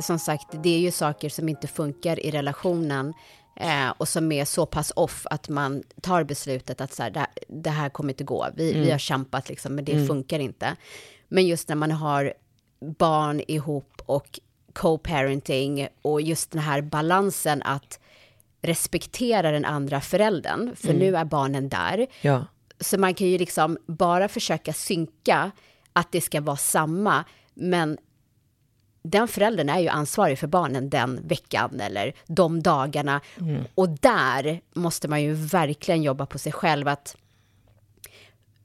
[0.00, 3.14] som sagt, det är ju saker som inte funkar i relationen
[3.56, 7.26] eh, och som är så pass off att man tar beslutet att så här, det,
[7.48, 8.48] det här kommer inte gå.
[8.56, 10.76] Vi, vi har kämpat liksom, men det funkar inte.
[11.28, 12.32] Men just när man har
[12.98, 14.40] barn ihop och
[14.72, 18.00] co-parenting och just den här balansen att
[18.62, 22.06] respektera den andra föräldern, för nu är barnen där.
[22.20, 22.44] Ja.
[22.80, 25.50] Så man kan ju liksom bara försöka synka
[25.92, 27.98] att det ska vara samma, men
[29.02, 33.20] den föräldern är ju ansvarig för barnen den veckan eller de dagarna.
[33.74, 36.88] Och där måste man ju verkligen jobba på sig själv.
[36.88, 37.16] Att,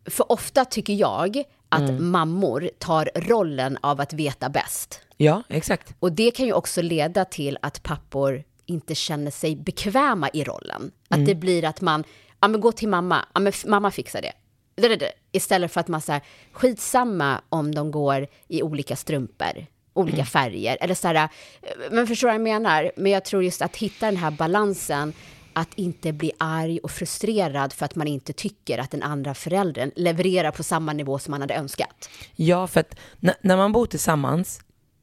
[0.07, 5.01] för ofta tycker jag att mammor tar rollen av att veta bäst.
[5.17, 5.93] Ja, exakt.
[5.99, 10.91] Och det kan ju också leda till att pappor inte känner sig bekväma i rollen.
[11.07, 12.03] Att det blir att man,
[12.39, 14.33] ja men gå till mamma, ja men mamma fixar det.
[14.75, 15.11] Det, det, det.
[15.31, 20.77] Istället för att man säger skitsamma om de går i olika strumpor, olika färger.
[20.81, 21.29] Eller så här,
[21.91, 22.91] men förstår vad jag menar?
[22.95, 25.13] Men jag tror just att hitta den här balansen,
[25.57, 29.91] att inte bli arg och frustrerad för att man inte tycker att den andra föräldern
[29.95, 32.09] levererar på samma nivå som man hade önskat.
[32.35, 34.59] Ja, för att när, man bor tillsammans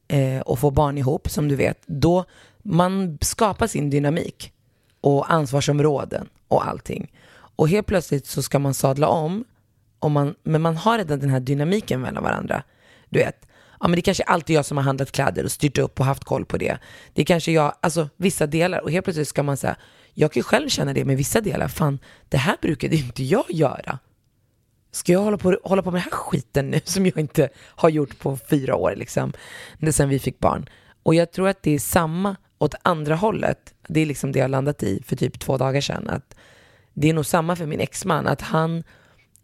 [0.09, 2.25] eh, och får barn ihop, som du vet, då
[2.63, 4.53] man skapar sin dynamik
[5.01, 7.13] och ansvarsområden och allting.
[7.35, 9.45] Och helt plötsligt så ska man sadla om,
[9.99, 12.63] och man, men man har redan den här dynamiken mellan varandra.
[13.09, 13.47] Du vet,
[13.81, 16.07] ja men det kanske är alltid jag som har handlat kläder och styrt upp och
[16.07, 16.79] haft koll på det.
[17.13, 19.77] Det är kanske jag, alltså vissa delar, och helt plötsligt ska man säga,
[20.15, 21.99] jag kan ju själv känna det med vissa delar, fan
[22.29, 23.99] det här brukade inte jag göra.
[24.91, 27.89] Ska jag hålla på, hålla på med den här skiten nu som jag inte har
[27.89, 29.33] gjort på fyra år liksom,
[29.91, 30.69] sen vi fick barn.
[31.03, 33.75] Och jag tror att det är samma åt andra hållet.
[33.89, 36.09] Det är liksom det jag landat i för typ två dagar sedan.
[36.09, 36.37] Att
[36.93, 38.85] det är nog samma för min exman, att han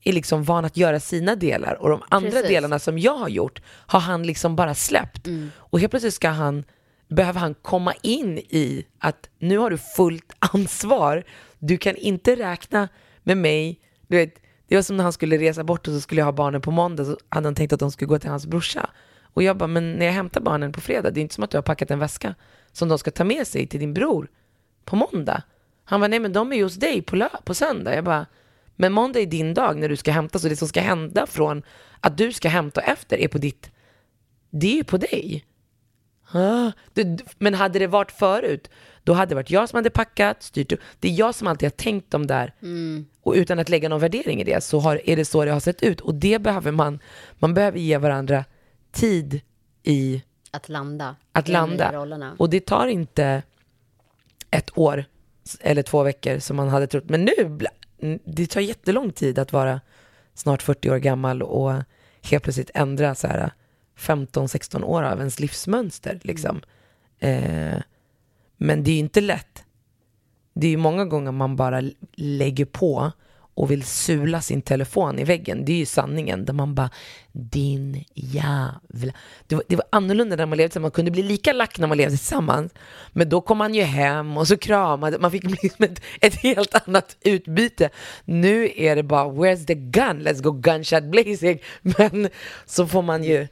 [0.05, 2.49] är liksom van att göra sina delar och de andra Precis.
[2.49, 5.27] delarna som jag har gjort har han liksom bara släppt.
[5.55, 6.65] Och helt plötsligt ska han,
[7.11, 11.25] behöver han komma in i att nu har du fullt ansvar.
[11.59, 12.89] Du kan inte räkna
[13.23, 13.81] med mig.
[14.09, 14.35] Du vet,
[14.69, 16.71] det var som när han skulle resa bort och så skulle jag ha barnen på
[16.71, 18.91] måndag så hade han tänkt att de skulle gå till hans brorsa.
[19.23, 21.51] Och jag bara, men när jag hämtar barnen på fredag, det är inte som att
[21.51, 22.35] du har packat en väska
[22.73, 24.29] som de ska ta med sig till din bror
[24.85, 25.43] på måndag.
[25.85, 27.95] Han bara, nej men de är ju hos dig på, lö- på söndag.
[27.95, 28.27] Jag bara,
[28.77, 31.63] men måndag är din dag när du ska hämta, så det som ska hända från
[32.01, 33.71] att du ska hämta efter är på ditt,
[34.51, 35.45] det är ju på dig.
[36.33, 38.71] Ah, det, men hade det varit förut,
[39.05, 40.81] då hade det varit jag som hade packat, styrt upp.
[41.01, 42.55] Det är jag som alltid har tänkt om där.
[43.23, 45.61] Och utan att lägga någon värdering i det så har, är det så det har
[45.61, 46.01] sett ut.
[46.01, 46.99] Och det behöver man,
[47.39, 48.45] man behöver ge varandra
[48.93, 49.41] tid
[49.83, 51.17] i Att landa.
[51.33, 52.35] att landa.
[52.39, 53.43] Och det tar inte
[54.51, 55.05] ett år
[55.61, 57.05] eller två veckor som man hade trott.
[57.09, 57.59] Men nu,
[58.25, 59.81] det tar jättelång tid att vara
[60.35, 61.73] snart 40 år gammal och
[62.23, 63.51] helt plötsligt ändra så här
[64.01, 66.21] 15-16 år av ens livsmönster.
[66.23, 66.61] Liksom.
[67.19, 67.79] Eh,
[68.57, 69.65] men det är ju inte lätt.
[70.55, 71.83] Det är ju många gånger man bara
[72.17, 73.13] lägger på
[73.61, 75.65] och vill sula sin telefon i väggen.
[75.65, 76.45] Det är ju sanningen.
[76.45, 76.91] Där man bara,
[77.33, 79.13] din jävla...
[79.47, 80.83] Det var, det var annorlunda när man levde tillsammans.
[80.83, 82.73] Man kunde bli lika lack när man levde tillsammans.
[83.13, 85.31] Men då kom man ju hem och så kramade man.
[85.31, 87.91] fick liksom ett, ett helt annat utbyte.
[88.25, 90.23] Nu är det bara, where's the gun?
[90.23, 91.59] Let's go gunshot blazing.
[91.83, 92.29] Men
[92.67, 93.49] så får man ju...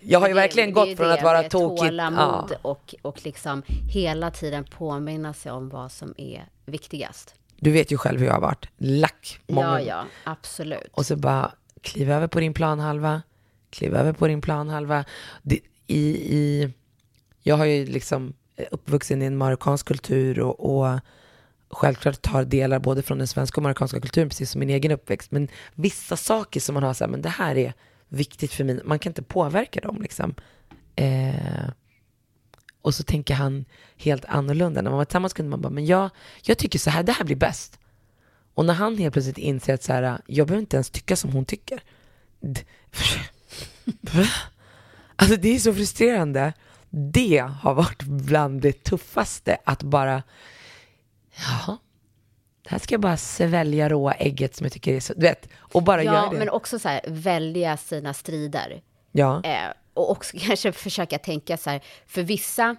[0.00, 1.86] Jag har ju verkligen det gått från det att vara med tokigt...
[1.86, 2.56] Tålamod Ja.
[2.62, 7.34] och, och liksom hela tiden påminna sig om vad som är viktigast.
[7.56, 8.68] Du vet ju själv hur jag har varit.
[8.76, 9.40] Lack.
[9.46, 10.90] många Ja, ja, absolut.
[10.92, 13.22] Och så bara, kliv över på din planhalva,
[13.70, 15.04] kliv över på din planhalva.
[15.42, 16.72] Det, i, i,
[17.42, 18.32] jag har ju liksom
[18.70, 21.00] uppvuxen i en marockansk kultur och, och
[21.70, 25.30] självklart tar delar både från den svenska och marockanska kulturen, precis som min egen uppväxt.
[25.30, 27.74] Men vissa saker som man har så här, men det här är
[28.10, 30.34] viktigt för mig, man kan inte påverka dem liksom.
[30.96, 31.70] Eh,
[32.82, 33.64] och så tänker han
[33.96, 34.82] helt annorlunda.
[34.82, 36.10] När man var tillsammans kunde man bara, men jag,
[36.42, 37.78] jag tycker så här, det här blir bäst.
[38.54, 41.32] Och när han helt plötsligt inser att så här, jag behöver inte ens tycka som
[41.32, 41.82] hon tycker.
[45.16, 46.52] Alltså det är så frustrerande.
[46.90, 50.22] Det har varit bland det tuffaste att bara,
[51.36, 51.78] jaha,
[52.70, 55.82] här ska jag bara svälja råa ägget som jag tycker är så, du vet, och
[55.82, 56.38] bara Ja, göra det.
[56.38, 58.82] men också så här, välja sina strider.
[59.12, 62.76] ja, Eh, och också kanske försöka tänka så här, för vissa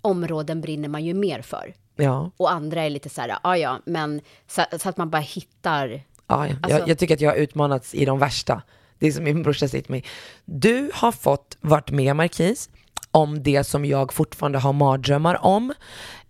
[0.00, 1.74] områden brinner man ju mer för.
[1.96, 5.22] ja, Och andra är lite så här, ja ja, men så, så att man bara
[5.22, 5.88] hittar...
[5.88, 6.46] ja, ja.
[6.46, 8.62] jag, Alltså- jag tycker att jag har utmanats i de värsta.
[8.98, 10.04] Det är som min brorsa säger till mig,
[10.44, 12.70] du har fått varit med Marquis
[13.10, 15.72] om det som jag fortfarande har mardrömmar om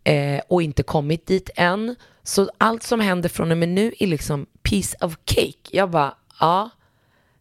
[0.05, 1.97] eh, och inte kommit dit än.
[2.23, 5.59] Så allt som händer från och med nu är liksom piece of cake.
[5.71, 6.71] Jag bara, ja,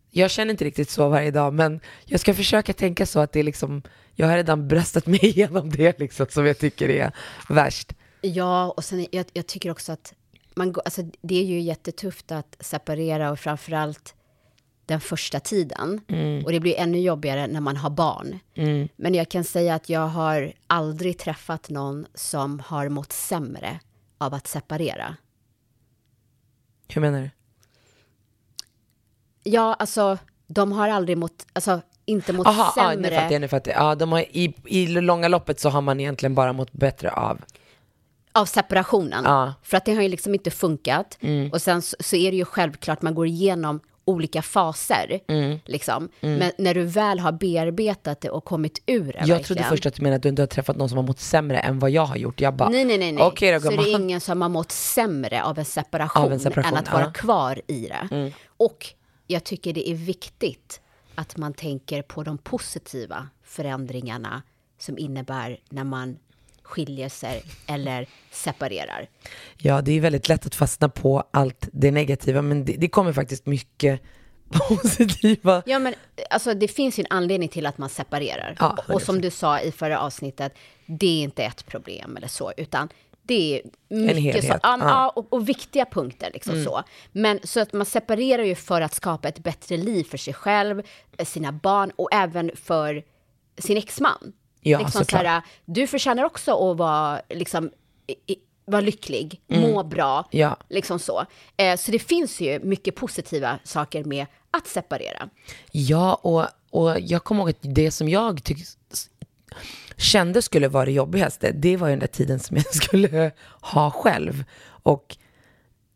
[0.10, 3.40] jag känner inte riktigt så varje dag, men jag ska försöka tänka så att det
[3.40, 3.82] är liksom,
[4.16, 7.12] jag har redan bröstat mig igenom det liksom som jag tycker är
[7.50, 7.94] värst.
[8.22, 10.14] Ja, och sen jag, jag tycker också att
[10.56, 14.16] man, alltså, det är ju jättetufft att separera och framförallt
[14.86, 16.02] den första tiden.
[16.46, 18.40] Och det blir ännu jobbigare när man har barn.
[18.96, 23.80] Men jag kan säga att jag har aldrig träffat någon som har mått sämre
[24.22, 25.16] av att separera.
[26.88, 27.30] Hur menar du?
[29.44, 33.10] Ja, alltså, de har aldrig mått, alltså, inte mått Aha, ja, nu sämre.
[33.16, 33.82] fattar jag, nu fattar jag.
[33.82, 37.42] Ja, de har, i, I långa loppet så har man egentligen bara mått bättre av.
[38.32, 39.24] av separationen.
[39.26, 39.42] Ja.
[39.42, 39.54] Mm.
[39.64, 41.18] För att det har ju liksom inte funkat.
[41.52, 45.20] Och sen så, så är det ju självklart, man går igenom olika faser.
[45.28, 45.60] Mm.
[45.66, 46.10] Liksom.
[46.20, 49.44] Men när du väl har bearbetat det och kommit ur det Jag verkligen.
[49.44, 51.60] trodde först att du menade att du inte har träffat någon som har mått sämre
[51.60, 52.42] än vad jag har gjort.
[52.42, 53.12] Jag bara, Nej, nej, nej.
[53.12, 53.24] nej.
[53.24, 56.40] okej då så det är ingen som har mått sämre av en separation, Av en
[56.40, 57.06] separation, än att vara ja.
[57.06, 57.14] Mm.
[57.14, 58.32] kvar i det.
[58.58, 58.88] Och
[59.28, 60.82] jag tycker det är viktigt
[61.16, 64.42] att man tänker på de positiva förändringarna
[64.80, 66.18] som innebär när man
[66.72, 69.10] skiljer sig eller separerar.
[69.58, 73.14] Ja, det är väldigt lätt att fastna på allt det negativa, men det, det kommer
[73.14, 74.02] faktiskt mycket
[74.70, 75.64] positiva.
[75.66, 75.94] Ja, men
[76.30, 78.56] alltså, det finns ju en anledning till att man separerar.
[78.60, 80.54] Ja, och som du sa i förra avsnittet,
[80.86, 82.90] det är inte ett problem eller så, utan
[83.24, 83.62] det är
[83.96, 84.74] mycket så, ja.
[84.74, 84.88] Mm.
[84.88, 86.30] ja, och, och viktiga punkter.
[86.34, 86.84] Liksom så.
[87.12, 90.82] Men så att man separerar ju för att skapa ett bättre liv för sig själv,
[91.26, 93.04] sina barn och även för
[93.58, 94.34] sin exman.
[94.62, 97.72] Ja, liksom så här, du förtjänar också att vara, liksom,
[98.28, 100.14] i, vara lycklig, må bra.
[100.32, 100.42] Mm.
[100.42, 100.58] Ja.
[100.70, 101.26] Liksom så.
[101.58, 105.30] Eh, så det finns ju mycket positiva saker med att separera.
[105.72, 108.58] Ja, och, och jag kommer ihåg att det som jag tyck,
[109.98, 113.92] kände skulle vara det jobbigaste, det var ju den där tiden som jag skulle ha
[113.92, 114.44] själv.
[114.84, 115.18] Och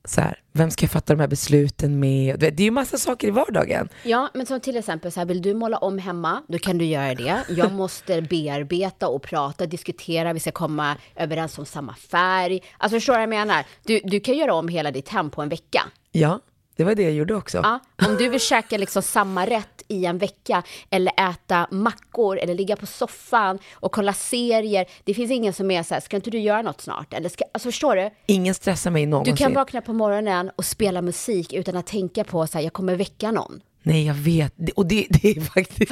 [0.06, 2.40] så här, vem ska jag fatta de här besluten med?
[2.40, 3.90] Det är ju massa saker i vardagen.
[4.04, 6.86] Ja, men som till exempel så här, vill du måla om hemma, då kan du
[6.86, 7.44] göra det.
[7.50, 12.64] Jag måste bearbeta och prata, diskutera, vi ska komma överens om samma färg.
[12.78, 13.66] Alltså förstår du vad jag menar?
[13.84, 15.82] Du, du kan göra om hela ditt hem på en vecka.
[16.12, 16.40] Ja,
[16.76, 17.58] det var det jag gjorde också.
[17.58, 22.54] Ja, om du vill käka liksom samma rätt i en vecka eller äta mackor eller
[22.54, 24.86] ligga på soffan och kolla serier.
[25.04, 27.14] Det finns ingen som är så här, ska inte du göra något snart?
[27.14, 28.10] Eller ska, alltså förstår du?
[28.26, 29.36] Ingen stressar mig någonsin.
[29.36, 32.74] Du kan vakna på morgonen och spela musik utan att tänka på så här, jag
[32.74, 33.62] kommer väcka någon.
[33.84, 34.54] Nej, jag vet.
[34.76, 35.92] Och det, det är faktiskt...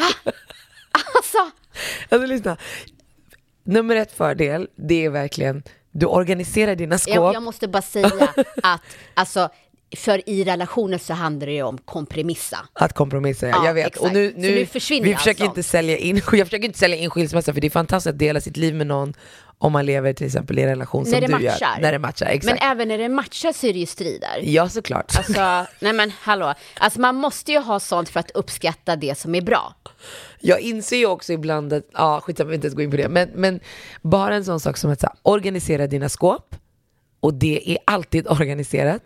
[1.15, 1.37] Alltså,
[2.09, 2.57] Alltså lyssna.
[3.63, 7.15] Nummer ett fördel, det är verkligen, du organiserar dina skåp.
[7.15, 8.27] Jag, jag måste bara säga
[8.63, 8.81] att
[9.13, 9.49] alltså,
[9.95, 12.57] för i relationer så handlar det ju om kompromissa.
[12.73, 13.55] Att kompromissa, ja.
[13.57, 13.87] Ja, jag vet.
[13.87, 14.05] exakt.
[14.05, 15.45] Och nu, Så nu, nu försvinner vi försöker alltså.
[15.59, 18.41] inte sälja in, jag försöker inte sälja in skilsmässa för det är fantastiskt att dela
[18.41, 19.13] sitt liv med någon
[19.57, 21.43] om man lever till exempel i en relation som du matchar.
[21.43, 21.81] gör.
[21.81, 22.25] När det matchar.
[22.25, 22.59] Exakt.
[22.61, 24.39] Men även när det matchar så är det ju strider.
[24.41, 25.17] Ja, såklart.
[25.17, 26.53] Alltså, nej men hallå.
[26.79, 29.75] Alltså man måste ju ha sånt för att uppskatta det som är bra.
[30.39, 33.09] Jag inser ju också ibland att, ja skitsamma, vi inte ens gå in på det,
[33.09, 33.59] men, men
[34.01, 36.55] bara en sån sak som att så organisera dina skåp,
[37.19, 39.03] och det är alltid organiserat.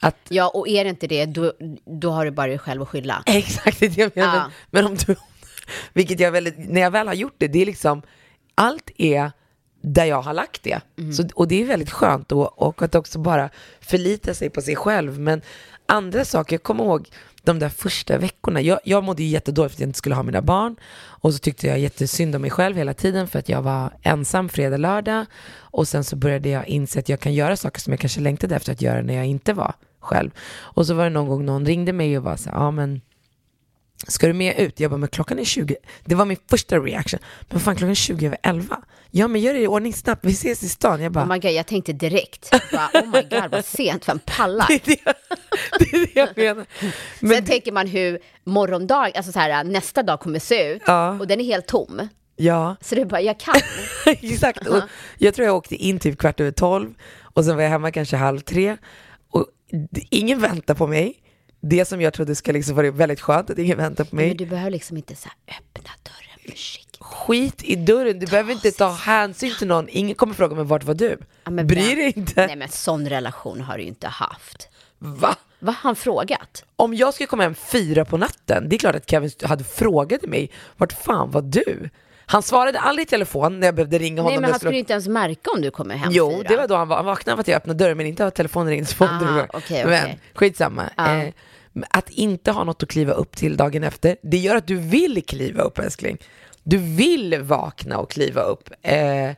[0.00, 1.52] Att, Ja, och är det inte det, då,
[1.84, 3.22] då har du bara dig själv att skylla.
[3.26, 4.36] exakt det jag menar.
[4.36, 4.50] Ja.
[4.70, 5.16] Men, men om du,
[5.92, 8.02] vilket jag väldigt, när jag väl har gjort det, det är liksom,
[8.54, 9.32] allt är
[9.80, 10.80] där jag har lagt det.
[11.16, 14.76] Så, och det är väldigt skönt och, och att också bara förlita sig på sig
[14.76, 15.18] själv.
[15.18, 15.42] Men
[15.86, 17.08] andra saker, jag kommer ihåg
[17.46, 20.22] de där första veckorna, jag, jag mådde ju jättedåligt för att jag inte skulle ha
[20.22, 20.76] mina barn.
[21.04, 24.48] Och så tyckte jag jättesynd om mig själv hela tiden för att jag var ensam
[24.48, 25.26] fredag, lördag.
[25.58, 28.56] Och sen så började jag inse att jag kan göra saker som jag kanske längtade
[28.56, 30.30] efter att göra när jag inte var själv.
[30.58, 33.00] Och så var det någon gång någon ringde mig och var så ja ah, men
[34.08, 34.80] Ska du med ut?
[34.80, 35.76] Jag bara, men klockan är 20.
[36.04, 37.20] Det var min första reaction.
[37.50, 38.76] Men fan klockan är 20 över 11.
[39.10, 41.02] Ja men gör det i ordning snabbt, vi ses i stan.
[41.02, 44.18] Jag bara, Oh my God, jag tänkte direkt, bara, oh my God, vad sent, vem
[44.24, 44.66] pallar?
[44.68, 45.12] det, är det,
[45.78, 46.66] det är det jag menar.
[47.20, 51.10] Men Sen tänker man hur morgondag, alltså så här, nästa dag kommer se ut Ja.
[51.20, 52.08] och den är helt tom.
[52.36, 53.54] ja, Så det är bara, jag kan.
[54.06, 54.66] exakt.
[54.66, 54.82] Och
[55.18, 58.16] jag tror jag åkte in typ kvart över 12 och sen var jag hemma kanske
[58.16, 58.76] halv tre.
[59.30, 59.46] Och
[60.10, 61.14] ingen väntar på mig.
[61.60, 64.28] Det som jag trodde skulle liksom vara väldigt skönt, att ingen väntar på mig.
[64.28, 66.96] Men du behöver liksom inte så här, öppna dörren försiktigt.
[67.02, 69.88] skit i dörren, du behöver inte ta hänsyn till någon.
[69.88, 71.18] Ingen kommer fråga mig vart var du?
[71.44, 72.46] Ja, men Bry vem- dig inte.
[72.46, 74.68] Nej men sån relation har du ju inte haft.
[74.98, 75.36] Va?
[75.58, 76.64] Vad har han frågat?
[76.76, 80.22] Om jag skulle komma hem fyra på natten, det är klart att Kevin hade frågat
[80.22, 81.90] mig, vart fan var du?
[82.28, 84.32] Han svarade aldrig i telefon när jag behövde ringa honom.
[84.34, 86.48] Nej men han skulle- inte ens märka om du kommer hem Jo, fyra.
[86.48, 88.28] det var då han, var, han vaknade av att jag öppnade dörren men inte av
[88.28, 88.86] att telefonen ringde.
[88.86, 90.82] så Aha, var- okej, Men skitsamma.
[90.96, 91.16] Ja.
[91.22, 91.28] Eh,
[91.90, 95.22] att inte ha något att kliva upp till dagen efter, det gör att du vill
[95.26, 96.18] kliva upp älskling.
[96.62, 98.70] Du vill vakna och kliva upp.
[98.82, 99.30] Eh,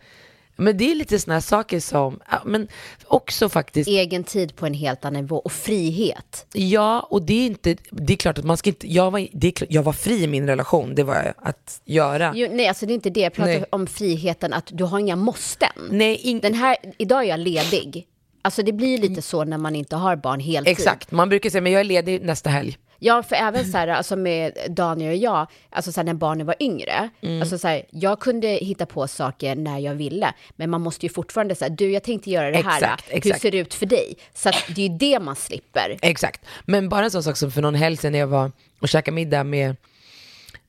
[0.58, 2.68] men det är lite sådana här saker som, men
[3.06, 6.46] också faktiskt, Egen tid på en helt annan nivå och frihet.
[6.52, 9.62] ja och det är inte, det är klart att man ska inte, jag var, det
[9.62, 12.32] är jag var fri i min relation, det var jag att göra.
[12.34, 13.20] Jo, nej, alltså det är inte det.
[13.20, 13.64] Jag pratar Nej.
[13.70, 15.68] om friheten att du har inga måsten.
[15.90, 18.06] Nej, in, Den här, idag är jag ledig.
[18.42, 20.72] Alltså det blir lite så när man inte har barn heltid.
[20.72, 22.78] exakt, man brukar säga men jag är ledig nästa helg.
[22.98, 26.46] Ja, för även så här, alltså med Daniel och jag, alltså så här, när barnen
[26.46, 27.40] var yngre, Mm.
[27.40, 31.12] alltså så här, jag kunde hitta på saker när jag ville, men man måste ju
[31.12, 33.40] fortfarande säga, du jag tänkte göra det här, Exakt, hur exakt.
[33.42, 34.14] ser det ut för dig?
[34.34, 35.98] Så att det är ju det man slipper.
[36.02, 36.44] Exakt.
[36.64, 39.14] Men bara en sån sak som för någon helg sedan när jag var och käkade
[39.14, 39.76] middag med,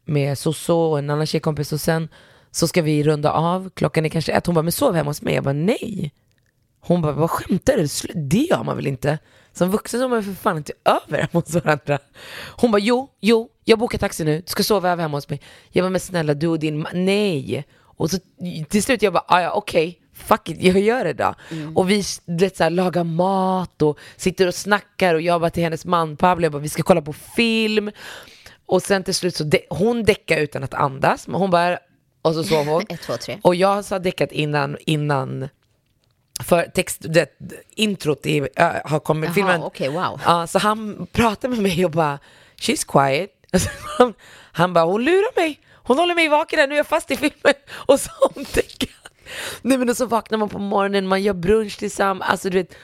[0.05, 2.09] med Soso och en annan tjejkompis och sen
[2.51, 5.21] så ska vi runda av, klockan är kanske ett, hon bara men sov hemma hos
[5.21, 6.11] mig, jag bara nej.
[6.81, 7.87] Hon bara vad skämtar du?
[8.21, 9.17] Det gör man väl inte?
[9.53, 11.99] Som vuxen så är man för fan inte över hemma hos varandra.
[12.57, 15.41] Hon bara jo, jo, jag bokar taxi nu, du ska sova över hemma hos mig.
[15.69, 17.65] Jag bara men snälla du och din nej.
[17.81, 18.17] Och så
[18.69, 21.35] till slut jag bara "Ah, ja okej, fuck it, jag gör det då.
[21.75, 25.63] Och vi vet, så här, lagar mat och sitter och snackar och jag bara till
[25.63, 27.91] hennes man Pablo, jag bara vi ska kolla på film.
[28.65, 31.79] Och sen till slut så, de- hon däckar utan att andas, men hon bara,
[32.21, 32.81] och så sov hon.
[32.89, 33.39] Ett, två, tre.
[33.41, 35.49] Och jag har däckat innan, innan
[36.43, 37.39] för text, det,
[37.75, 39.63] introt i, ö, har kommit, Jaha, filmen.
[39.63, 40.21] okej, wow.
[40.25, 42.19] Ja, så han pratar med mig och bara,
[42.57, 43.29] she's quiet.
[43.97, 44.13] Han,
[44.51, 45.59] han bara, hon lurar mig.
[45.73, 47.53] Hon håller mig vaken här, nu är jag fast i filmen.
[47.85, 48.11] Och så.
[49.61, 52.31] Nej men och så vaknar man på morgonen, man gör brunch tillsammans.
[52.31, 52.75] Alltså du vet,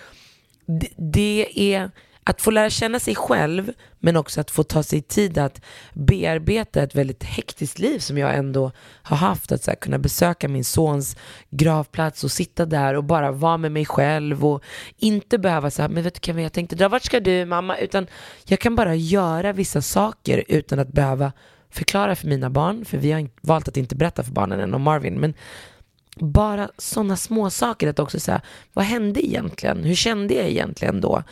[0.65, 1.91] det, det är
[2.27, 5.61] att få lära känna sig själv men också att få ta sig tid att
[5.93, 8.71] bearbeta ett väldigt hektiskt liv som jag ändå
[9.01, 9.51] har haft.
[9.51, 11.17] Att så här, kunna besöka min sons
[11.49, 14.63] gravplats och sitta där och bara vara med mig själv och
[14.97, 17.77] inte behöva säga men vet du Kevin jag tänkte dra, vart ska du mamma?
[17.77, 18.07] Utan
[18.43, 21.31] jag kan bara göra vissa saker utan att behöva
[21.69, 24.81] förklara för mina barn, för vi har valt att inte berätta för barnen än om
[24.81, 25.19] Marvin.
[25.19, 25.33] Men
[26.15, 28.41] bara sådana små saker att också säga,
[28.73, 29.83] vad hände egentligen?
[29.83, 31.23] Hur kände jag egentligen då?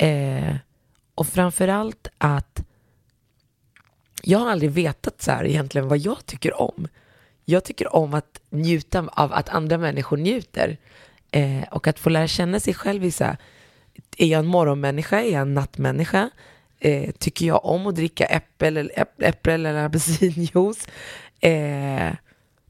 [0.00, 0.56] Eh,
[1.14, 2.62] och framförallt att
[4.22, 6.88] jag har aldrig vetat så här egentligen vad jag tycker om.
[7.44, 10.78] Jag tycker om att njuta av att andra människor njuter.
[11.30, 13.36] Eh, och att få lära känna sig själv i så här,
[14.16, 15.20] är jag en morgonmänniska?
[15.20, 16.30] Är jag en nattmänniska?
[16.78, 20.88] Eh, tycker jag om att dricka äppel eller, äpple, äpple eller apelsinjuice?
[21.40, 22.14] Eh,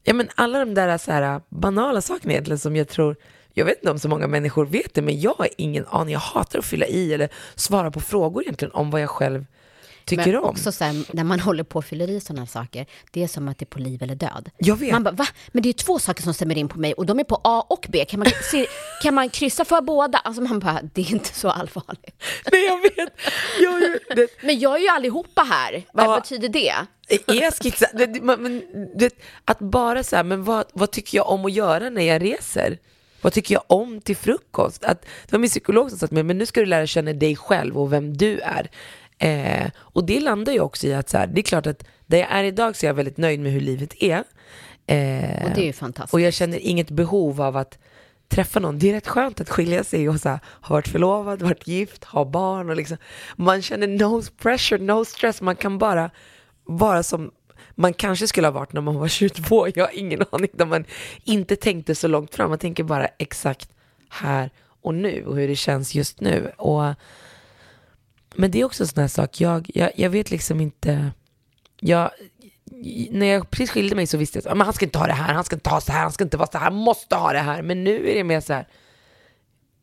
[0.03, 3.15] ja, men alla de där, så här banala sakerna egentligen som jag tror,
[3.53, 6.13] jag vet inte om så många människor vet det, men jag har ingen aning.
[6.13, 9.45] Jag hatar att fylla i eller svara på frågor egentligen om vad jag själv
[10.05, 10.45] tycker Men om.
[10.45, 13.47] också så här, när man håller på och fyller i sådana saker, det är som
[13.47, 14.49] att det är på liv eller död.
[14.57, 14.91] Jag vet.
[14.91, 15.27] Man bara, va?
[15.51, 17.41] Men det är ju två saker som stämmer in på mig och de är på
[17.43, 18.05] A och B.
[18.09, 18.65] Kan man, se,
[19.03, 20.17] kan man kryssa för båda?
[20.17, 22.15] Alltså man bara, det är inte så allvarligt.
[22.51, 23.13] Nej, jag vet.
[23.61, 25.83] Jag, jag, det, Men jag är ju allihopa här.
[25.93, 26.15] Vad Ja.
[26.19, 26.73] betyder det?
[27.27, 27.85] är skissa,
[28.21, 28.61] men,
[29.45, 32.77] att bara så här, men vad, vad tycker jag om att göra när jag reser?
[33.21, 34.83] Vad tycker jag om till frukost?
[34.83, 37.13] Att, det var min psykolog som sa till mig, men nu ska du lära känna
[37.13, 38.69] dig själv och vem du är.
[39.17, 42.17] Eh, och det landar ju också i att så här, det är klart att där
[42.17, 44.23] jag är idag så är jag väldigt nöjd med hur livet är.
[44.87, 46.13] Eh, Och det är ju fantastiskt.
[46.13, 47.77] och jag känner inget behov av att
[48.29, 48.79] träffa någon.
[48.79, 52.03] Det är rätt skönt att skilja sig och så här, ha varit förlovad, varit gift,
[52.03, 52.97] ha barn och liksom.
[53.35, 55.41] Man känner no pressure, no stress.
[55.41, 56.11] Man kan bara
[56.63, 57.31] vara som
[57.75, 59.67] man kanske skulle ha varit när man var 22.
[59.75, 60.85] Jag har ingen aning när man
[61.23, 62.49] inte tänkte så långt fram.
[62.49, 63.69] Man tänker bara exakt
[64.09, 64.49] här
[64.81, 66.51] och nu och hur det känns just nu.
[66.57, 66.93] Och,
[68.35, 71.11] men det är också en sån här sak, jag, jag, jag vet liksom inte,
[71.79, 72.11] jag,
[73.09, 75.13] när jag precis skilde mig så visste jag att ah, han ska inte ha det
[75.13, 77.15] här, han ska inte ha så här, han ska inte vara så här, han måste
[77.15, 77.61] ha det här.
[77.61, 78.67] Men nu är det mer så här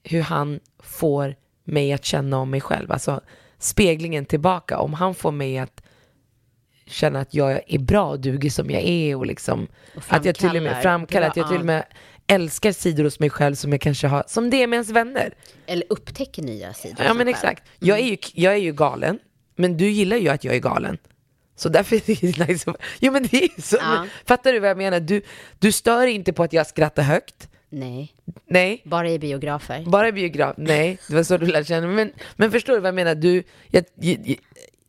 [0.03, 2.93] hur han får mig att känna om mig själv.
[2.93, 3.21] Alltså
[3.59, 4.79] speglingen tillbaka.
[4.79, 5.83] Om han får mig att
[6.89, 10.35] känna att jag är bra och duger som jag är och liksom Och att jag
[10.35, 11.85] till och med framkallar att jag till och med
[12.27, 15.35] älskar sidor hos mig själv som jag kanske har, som det är med ens vänner.
[15.67, 17.07] Eller upptäcker nya sidor.
[17.07, 17.63] Ja men exakt.
[17.79, 19.19] Jag är, ju, jag är ju galen,
[19.57, 20.99] men du gillar ju att jag är galen.
[21.57, 22.73] Så därför är det nice.
[22.99, 23.77] Jo men det är så.
[23.77, 24.07] Ja.
[24.27, 25.01] Fattar du vad jag menar?
[25.01, 25.23] Du,
[25.59, 27.49] du stör inte på att jag skrattar högt.
[27.71, 28.15] Nej,
[28.47, 28.83] Nej.
[28.85, 29.85] bara i biografer.
[29.87, 30.55] Bara biograf?
[30.59, 31.97] Nej, det var så du lärde känna mig.
[31.97, 33.15] Men, men förstår du vad jag menar?
[33.15, 34.37] Du, jag, jag,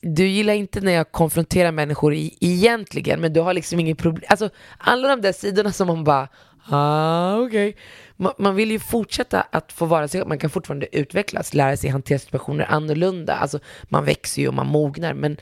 [0.01, 4.23] du gillar inte när jag konfronterar människor i, egentligen, men du har liksom inget problem.
[4.27, 6.27] Alltså alla de där sidorna som man bara,
[6.69, 7.75] ah okej.
[8.15, 11.89] Man, man vill ju fortsätta att få vara sig man kan fortfarande utvecklas, lära sig
[11.89, 13.35] hantera situationer annorlunda.
[13.35, 15.37] Alltså man växer ju och man mognar, men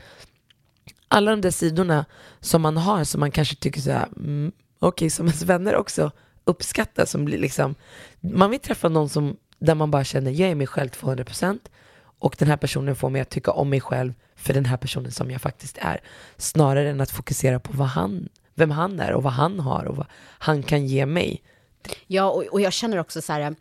[1.07, 2.05] alla de där sidorna
[2.39, 6.11] som man har som man kanske tycker så här, mm, okej, som ens vänner också
[6.43, 7.75] uppskattar, som blir liksom,
[8.19, 11.59] man vill träffa någon som, där man bara känner, jag är mig själv 200%
[12.19, 14.13] och den här personen får mig att tycka om mig själv
[14.47, 15.99] för den här personen som jag faktiskt är.
[16.37, 19.95] Snarare än att fokusera på vad han, vem han är och vad han har och
[19.95, 20.07] vad
[20.39, 21.43] han kan ge mig.
[22.07, 23.55] Ja, och, och jag känner också så här,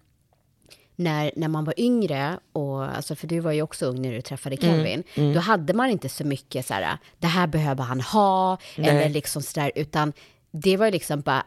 [0.96, 4.20] när, när man var yngre, och, alltså, för du var ju också ung när du
[4.20, 5.02] träffade Kevin,
[5.34, 9.42] då hade man inte så mycket så här, det här behöver han ha, eller liksom
[9.42, 10.12] så där, utan
[10.50, 11.46] det var ju liksom bara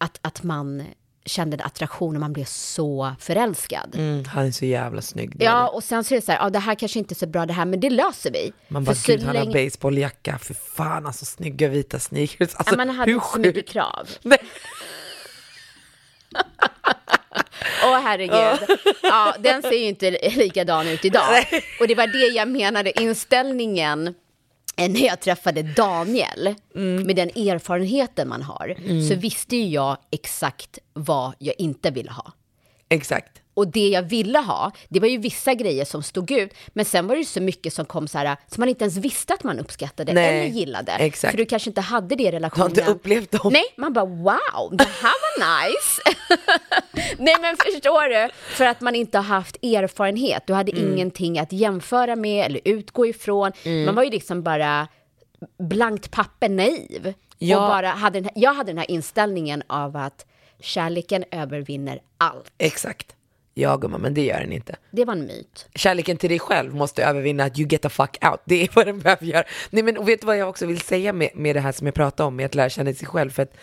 [0.00, 0.82] att, att man
[1.26, 3.94] kände en attraktion och man blev så förälskad.
[3.94, 5.36] Mm, han är så jävla snygg.
[5.38, 7.26] Ja, och sen så är det så här, ja, det här kanske inte är så
[7.26, 8.52] bra det här, men det löser vi.
[8.68, 12.54] Man För bara, så gud han har länge- baseballjacka, för fan alltså snygga vita sneakers.
[12.54, 14.08] Alltså, ja, man hade inte så mycket krav.
[14.22, 14.38] Nej.
[17.84, 18.78] Åh herregud.
[19.02, 21.44] Ja, den ser ju inte likadan ut idag.
[21.80, 24.14] Och det var det jag menade, inställningen
[24.76, 27.02] när jag träffade Daniel, Mm.
[27.06, 28.74] med den erfarenheten man har,
[29.08, 32.32] så visste ju jag exakt vad jag inte ville ha.
[32.88, 33.40] Exakt.
[33.56, 37.06] Och det jag ville ha, det var ju vissa grejer som stod ut, men sen
[37.06, 39.44] var det ju så mycket som kom så här, som man inte ens visste att
[39.44, 40.92] man uppskattade Nej, eller gillade.
[40.92, 41.30] exakt.
[41.30, 42.68] För du kanske inte hade det i Du har relationen.
[42.70, 43.52] inte upplevt dem.
[43.52, 46.02] Nej, man bara wow, det här var nice.
[47.18, 48.32] Nej men förstår du?
[48.56, 50.42] För att man inte har haft erfarenhet.
[50.46, 50.92] Du hade Mm.
[50.92, 53.52] ingenting att jämföra med eller utgå ifrån.
[53.64, 53.84] Mm.
[53.84, 54.88] Man var ju liksom bara
[55.58, 57.14] blankt papper naiv.
[57.38, 57.56] Ja.
[57.60, 60.26] Och bara hade här, jag hade den här inställningen av att
[60.60, 62.52] kärleken övervinner allt.
[62.58, 63.15] Exakt.
[63.58, 64.76] Ja gumman, men det gör den inte.
[64.90, 65.68] Det var en myt.
[65.74, 68.40] Kärleken till dig själv måste övervinna att you get the fuck out.
[68.44, 69.44] Det är vad den behöver göra.
[69.70, 71.86] Nej men och vet du vad jag också vill säga med, med det här som
[71.86, 73.30] jag pratade om, med att lära känna sig själv?
[73.30, 73.56] För att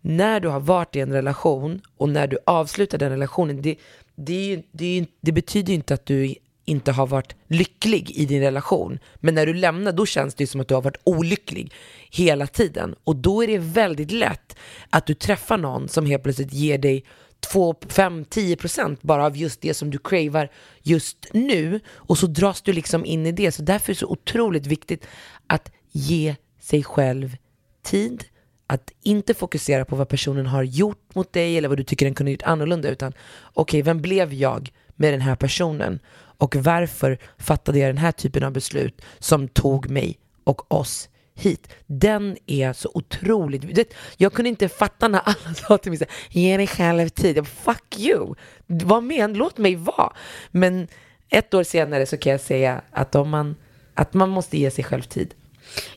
[0.00, 3.76] när du har varit i en relation och när du avslutar den relationen, det,
[4.14, 6.34] det, det, det betyder ju inte att du
[6.64, 8.98] inte har varit lycklig i din relation.
[9.16, 11.72] Men när du lämnar, då känns det ju som att du har varit olycklig
[12.10, 12.94] hela tiden.
[13.04, 14.56] Och då är det väldigt lätt
[14.90, 17.04] att du träffar någon som helt plötsligt ger dig
[17.40, 20.50] 2, 5, 10 procent bara av just det som du cravar
[20.82, 21.80] just nu.
[21.94, 23.52] Och så dras du liksom in i det.
[23.52, 25.06] Så därför är det så otroligt viktigt
[25.46, 27.36] att ge sig själv
[27.82, 28.24] tid.
[28.66, 32.14] Att inte fokusera på vad personen har gjort mot dig eller vad du tycker den
[32.14, 32.88] kunde gjort annorlunda.
[32.88, 33.12] Utan
[33.54, 36.00] okej, vem blev jag med den här personen?
[36.14, 41.68] Och varför fattade jag den här typen av beslut som tog mig och oss hit.
[41.86, 43.62] Den är så otroligt...
[43.62, 46.66] du vet, Jag kunde inte fatta när alla sa till mig så här, ge dig
[46.66, 47.36] själv tid.
[47.36, 48.34] Jag Fuck you!
[48.66, 49.34] Vad men?
[49.34, 50.12] Låt mig vara.
[50.50, 50.88] Men
[51.28, 53.56] ett år senare så kan jag säga att, om man,
[53.94, 55.34] att man måste ge sig själv tid.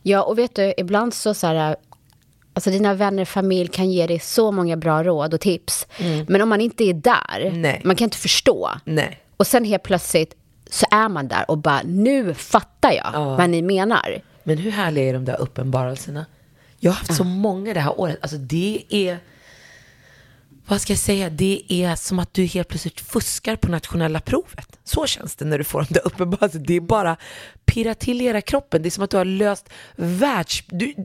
[0.01, 1.75] Ja, och vet du, ibland så, så här,
[2.53, 5.87] alltså dina vänner, familj kan ge dig så många bra råd och tips.
[6.27, 7.61] Men om man inte är där, Mm.
[7.61, 7.81] Nej.
[7.83, 8.69] man kan inte förstå.
[8.85, 9.19] Nej.
[9.37, 10.35] Och sen helt plötsligt
[10.69, 14.21] så är man där och bara, nu fattar jag vad ni menar.
[14.43, 16.25] Men hur härliga är de där uppenbarelserna?
[16.79, 18.17] Jag har haft så många det här året.
[18.21, 19.19] Alltså det är...
[20.67, 21.29] Vad ska jag säga?
[21.29, 24.79] Det är som att du helt plötsligt fuskar på nationella provet.
[24.83, 26.65] Så känns det när du får de där uppenbarelserna.
[26.67, 27.17] Det är bara
[27.65, 28.81] pirra till i hela kroppen.
[28.81, 30.63] Det är som att du har löst världs...
[30.67, 30.95] Du,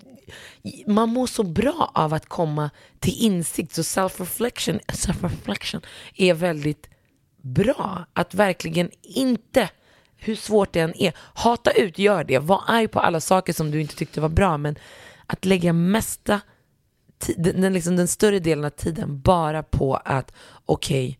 [0.87, 3.75] man mår så bra av att komma till insikt.
[3.75, 5.83] Så self-reflection, self-reflection
[6.15, 6.89] är väldigt
[7.43, 8.07] bra.
[8.13, 9.69] Att verkligen inte,
[10.19, 12.39] hur svårt det än är, hata ut, gör det.
[12.39, 14.59] Var arg på alla saker som du inte tyckte var bra.
[14.59, 14.79] Men
[15.27, 16.41] att lägga mesta,
[17.37, 20.33] den, den, liksom, den större delen av tiden bara på att,
[20.67, 21.19] okej,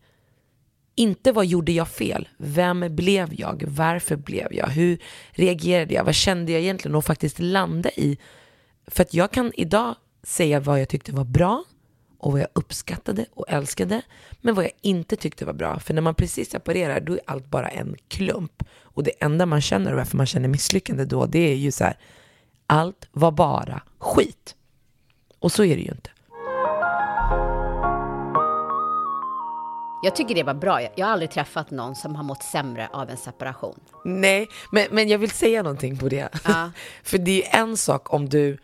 [0.95, 2.27] inte vad gjorde jag fel?
[2.37, 3.63] Vem blev jag?
[3.67, 4.67] Varför blev jag?
[4.67, 4.97] Hur
[5.31, 6.03] reagerade jag?
[6.03, 6.95] Vad kände jag egentligen?
[6.95, 8.17] Och faktiskt landa i,
[8.87, 11.63] för att jag kan idag säga vad jag tyckte var bra
[12.19, 14.01] och vad jag uppskattade och älskade,
[14.41, 15.79] men vad jag inte tyckte var bra.
[15.79, 18.63] För när man precis separerar, då är allt bara en klump.
[18.81, 21.83] Och det enda man känner och varför man känner misslyckande då, det är ju så
[21.83, 21.97] här,
[22.67, 24.55] allt var bara skit.
[25.39, 26.09] Och så är det ju inte.
[30.01, 30.81] Jag tycker det var bra.
[30.81, 33.79] Jag har aldrig träffat någon som har mått sämre av en separation.
[34.05, 36.29] Nej, men, men jag vill säga någonting på det.
[36.43, 36.71] Ja.
[37.03, 38.57] För det är ju en sak om du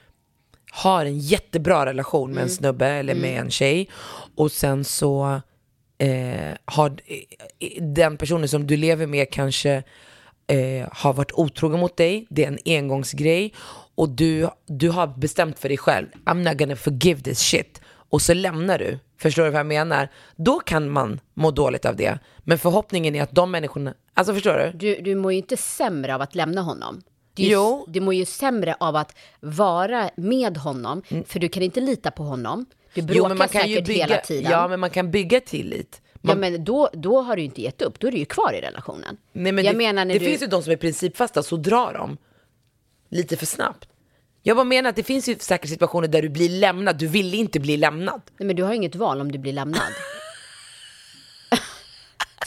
[0.75, 3.89] har en jättebra relation med en snubbe eller med en tjej
[4.35, 5.41] och sen så
[5.97, 9.83] eh, har eh, den personen som du lever med kanske
[10.47, 13.53] eh, har varit otrogen mot dig, det är en engångsgrej
[13.95, 17.81] och du, du har bestämt för dig själv, I'm not gonna forgive this shit.
[18.09, 20.09] Och så lämnar du, förstår du vad jag menar?
[20.35, 22.19] Då kan man må dåligt av det.
[22.39, 24.77] Men förhoppningen är att de människorna, alltså förstår du?
[24.77, 27.01] Du, du mår ju inte sämre av att lämna honom.
[27.35, 27.85] Ju- Jo.
[27.87, 32.23] du mår ju sämre av att vara med honom, för du kan inte lita på
[32.23, 32.65] honom.
[32.93, 33.23] Du bråkar Mm.
[33.23, 34.51] Jo, men man kan ju säkert bygga, hela tiden.
[34.51, 36.01] Ja, men man kan bygga tillit.
[36.13, 38.25] Ja, Man, men då, då har du ju inte gett upp, då är du ju
[38.25, 39.17] kvar i relationen.
[39.33, 40.25] nej, men jag det, menar när det du...
[40.25, 42.17] finns ju de som är principfasta, så drar de
[43.09, 43.87] lite för snabbt.
[44.43, 47.33] Jag bara menar att det finns ju säkert situationer där du blir lämnad, du vill
[47.33, 48.21] inte bli lämnad.
[48.39, 49.81] Nej, men du har ju inget val om du blir lämnad.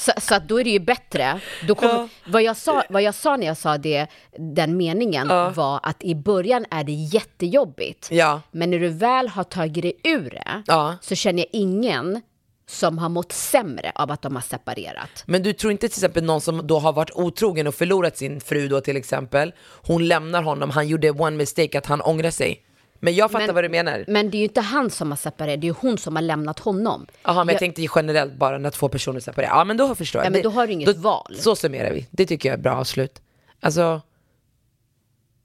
[0.08, 1.40] så, så att då är det ju bättre.
[1.66, 4.06] Då kom, vad, jag sa, vad jag sa när jag sa det,
[4.38, 8.08] den meningen var att i början är det jättejobbigt.
[8.10, 8.40] Ja.
[8.50, 10.96] Men när du väl har tagit dig ur det Ja.
[11.00, 12.20] så känner jag ingen
[12.66, 15.24] som har mått sämre av att de har separerat.
[15.26, 18.40] Men du tror inte till exempel någon som då har varit otrogen och förlorat sin
[18.40, 19.52] fru då till exempel,
[19.86, 22.62] hon lämnar honom, han gjorde one mistake att han ångrar sig.
[23.00, 24.04] Men jag fattar Men- vad du menar.
[24.08, 26.22] Men det är ju inte han som har separerat, det är ju hon som har
[26.22, 27.06] lämnat honom.
[27.22, 29.50] Jaha, men jag Jag- tänkte generellt bara när två personer separerar.
[29.50, 30.26] Ja, men då förstår jag.
[30.26, 31.36] Ja, men då har du inget val.
[31.38, 32.06] Så summerar vi.
[32.10, 33.22] Det tycker jag är bra avslut.
[33.60, 34.00] Alltså,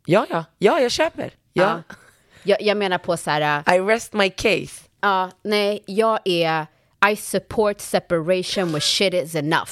[0.06, 1.32] ja, ja, ja, jag köper.
[1.54, 1.64] Ja.
[1.88, 1.96] Ja.
[2.44, 3.76] Jag, jag menar på så här...
[3.76, 4.84] I rest my case.
[5.02, 6.66] Ja, nej, jag är...
[7.12, 9.72] I support separation when shit is enough.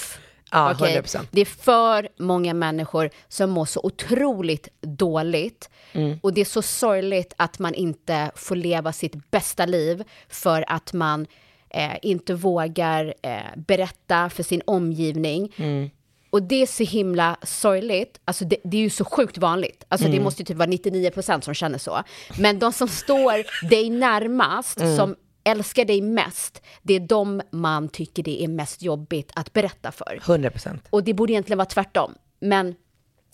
[0.52, 0.74] Ja?
[0.74, 1.28] 100%.
[1.32, 5.70] Det är för många människor som mår så otroligt dåligt.
[5.92, 6.20] Mm.
[6.24, 10.94] Och det är så sorgligt att man inte får leva sitt bästa liv för att
[10.94, 11.28] man
[11.70, 15.54] eh, inte vågar eh, berätta för sin omgivning.
[15.56, 15.90] Mm.
[16.30, 18.20] Och det är så himla sorgligt.
[18.26, 19.84] Alltså det, det är ju så sjukt vanligt.
[19.90, 20.18] Alltså Mm.
[20.18, 22.04] det måste ju typ vara 99% som känner så.
[22.40, 24.98] Men de som står dig närmast, Mm.
[24.98, 29.92] som älskar dig mest, det är de man tycker det är mest jobbigt att berätta
[29.92, 30.20] för.
[30.26, 30.88] 100 procent.
[30.90, 32.14] Och det borde egentligen vara tvärtom.
[32.40, 32.76] Men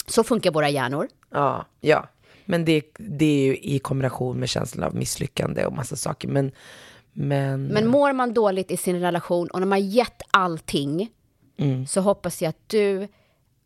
[0.08, 1.08] så funkar våra hjärnor.
[1.30, 2.08] Ja, ja.
[2.46, 6.28] Men det, det är ju i kombination med känslan av misslyckande och massa saker.
[6.28, 6.52] Men,
[7.14, 11.10] men, Men mår man dåligt i sin relation och när man gett allting
[11.60, 11.88] Mm.
[11.88, 13.08] så hoppas jag att du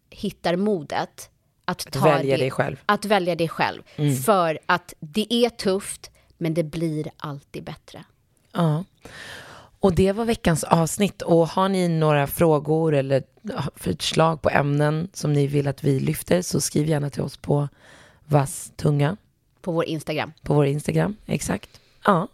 [0.09, 1.29] hittar modet
[1.65, 2.75] att ta välja det, dig själv.
[2.75, 2.83] Mm.
[2.85, 3.81] Att välja dig själv.
[4.25, 8.03] För att det är tufft, men det blir alltid bättre.
[8.53, 8.83] Ja.
[9.79, 11.21] Och det var veckans avsnitt.
[11.21, 13.23] Och har ni några frågor eller
[13.75, 17.69] förslag på ämnen som ni vill att vi lyfter så skriv gärna till oss på
[18.25, 19.17] vass tunga
[19.61, 20.31] På vår Instagram.
[20.41, 21.15] på vår Instagram.
[21.25, 21.69] Exakt.
[22.05, 22.27] Ja.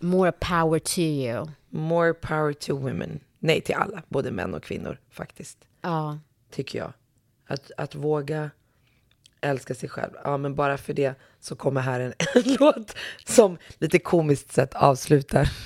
[0.00, 1.46] More power to you.
[1.68, 3.20] More power to women.
[3.38, 4.02] Nej, till alla.
[4.08, 5.58] Både män och kvinnor faktiskt.
[5.82, 6.18] Ja.
[6.50, 6.92] Tycker jag.
[7.46, 8.50] Att, att våga
[9.40, 10.10] älska sig själv.
[10.24, 12.94] Ja, men bara för det så kommer här en, en låt
[13.26, 15.48] som lite komiskt sett avslutar.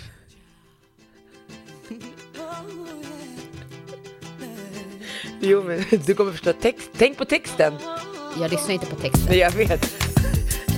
[5.40, 6.90] Jo, men du kommer förstå text.
[6.98, 7.74] Tänk på texten.
[8.40, 9.26] Jag lyssnar inte på texten.
[9.28, 9.92] Nej, jag vet.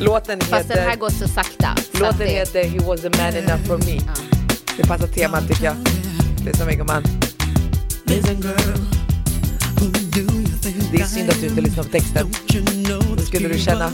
[0.01, 1.69] Låten Fast den här heter, går så sakta.
[2.01, 4.01] låten det- heter He was a man enough for me.
[4.77, 5.77] Det passar temat tycker jag.
[6.45, 7.03] Lyssna mig gumman.
[10.65, 12.31] Det är synd att du inte lyssnar på texten.
[13.17, 13.91] Det skulle du känna.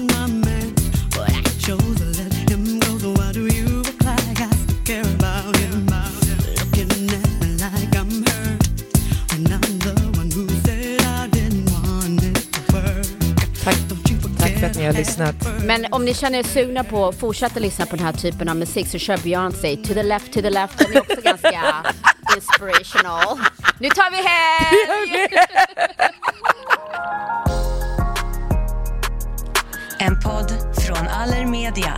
[15.64, 18.56] Men om ni känner er sugna på att fortsätta lyssna på den här typen av
[18.56, 20.78] musik så kör Beyoncé To the left, to the left.
[20.78, 21.86] Den är också ganska
[22.36, 23.38] inspirational.
[23.78, 25.28] Nu tar vi helg!
[30.24, 31.96] Podd från Allermedia.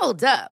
[0.00, 0.57] Hold up.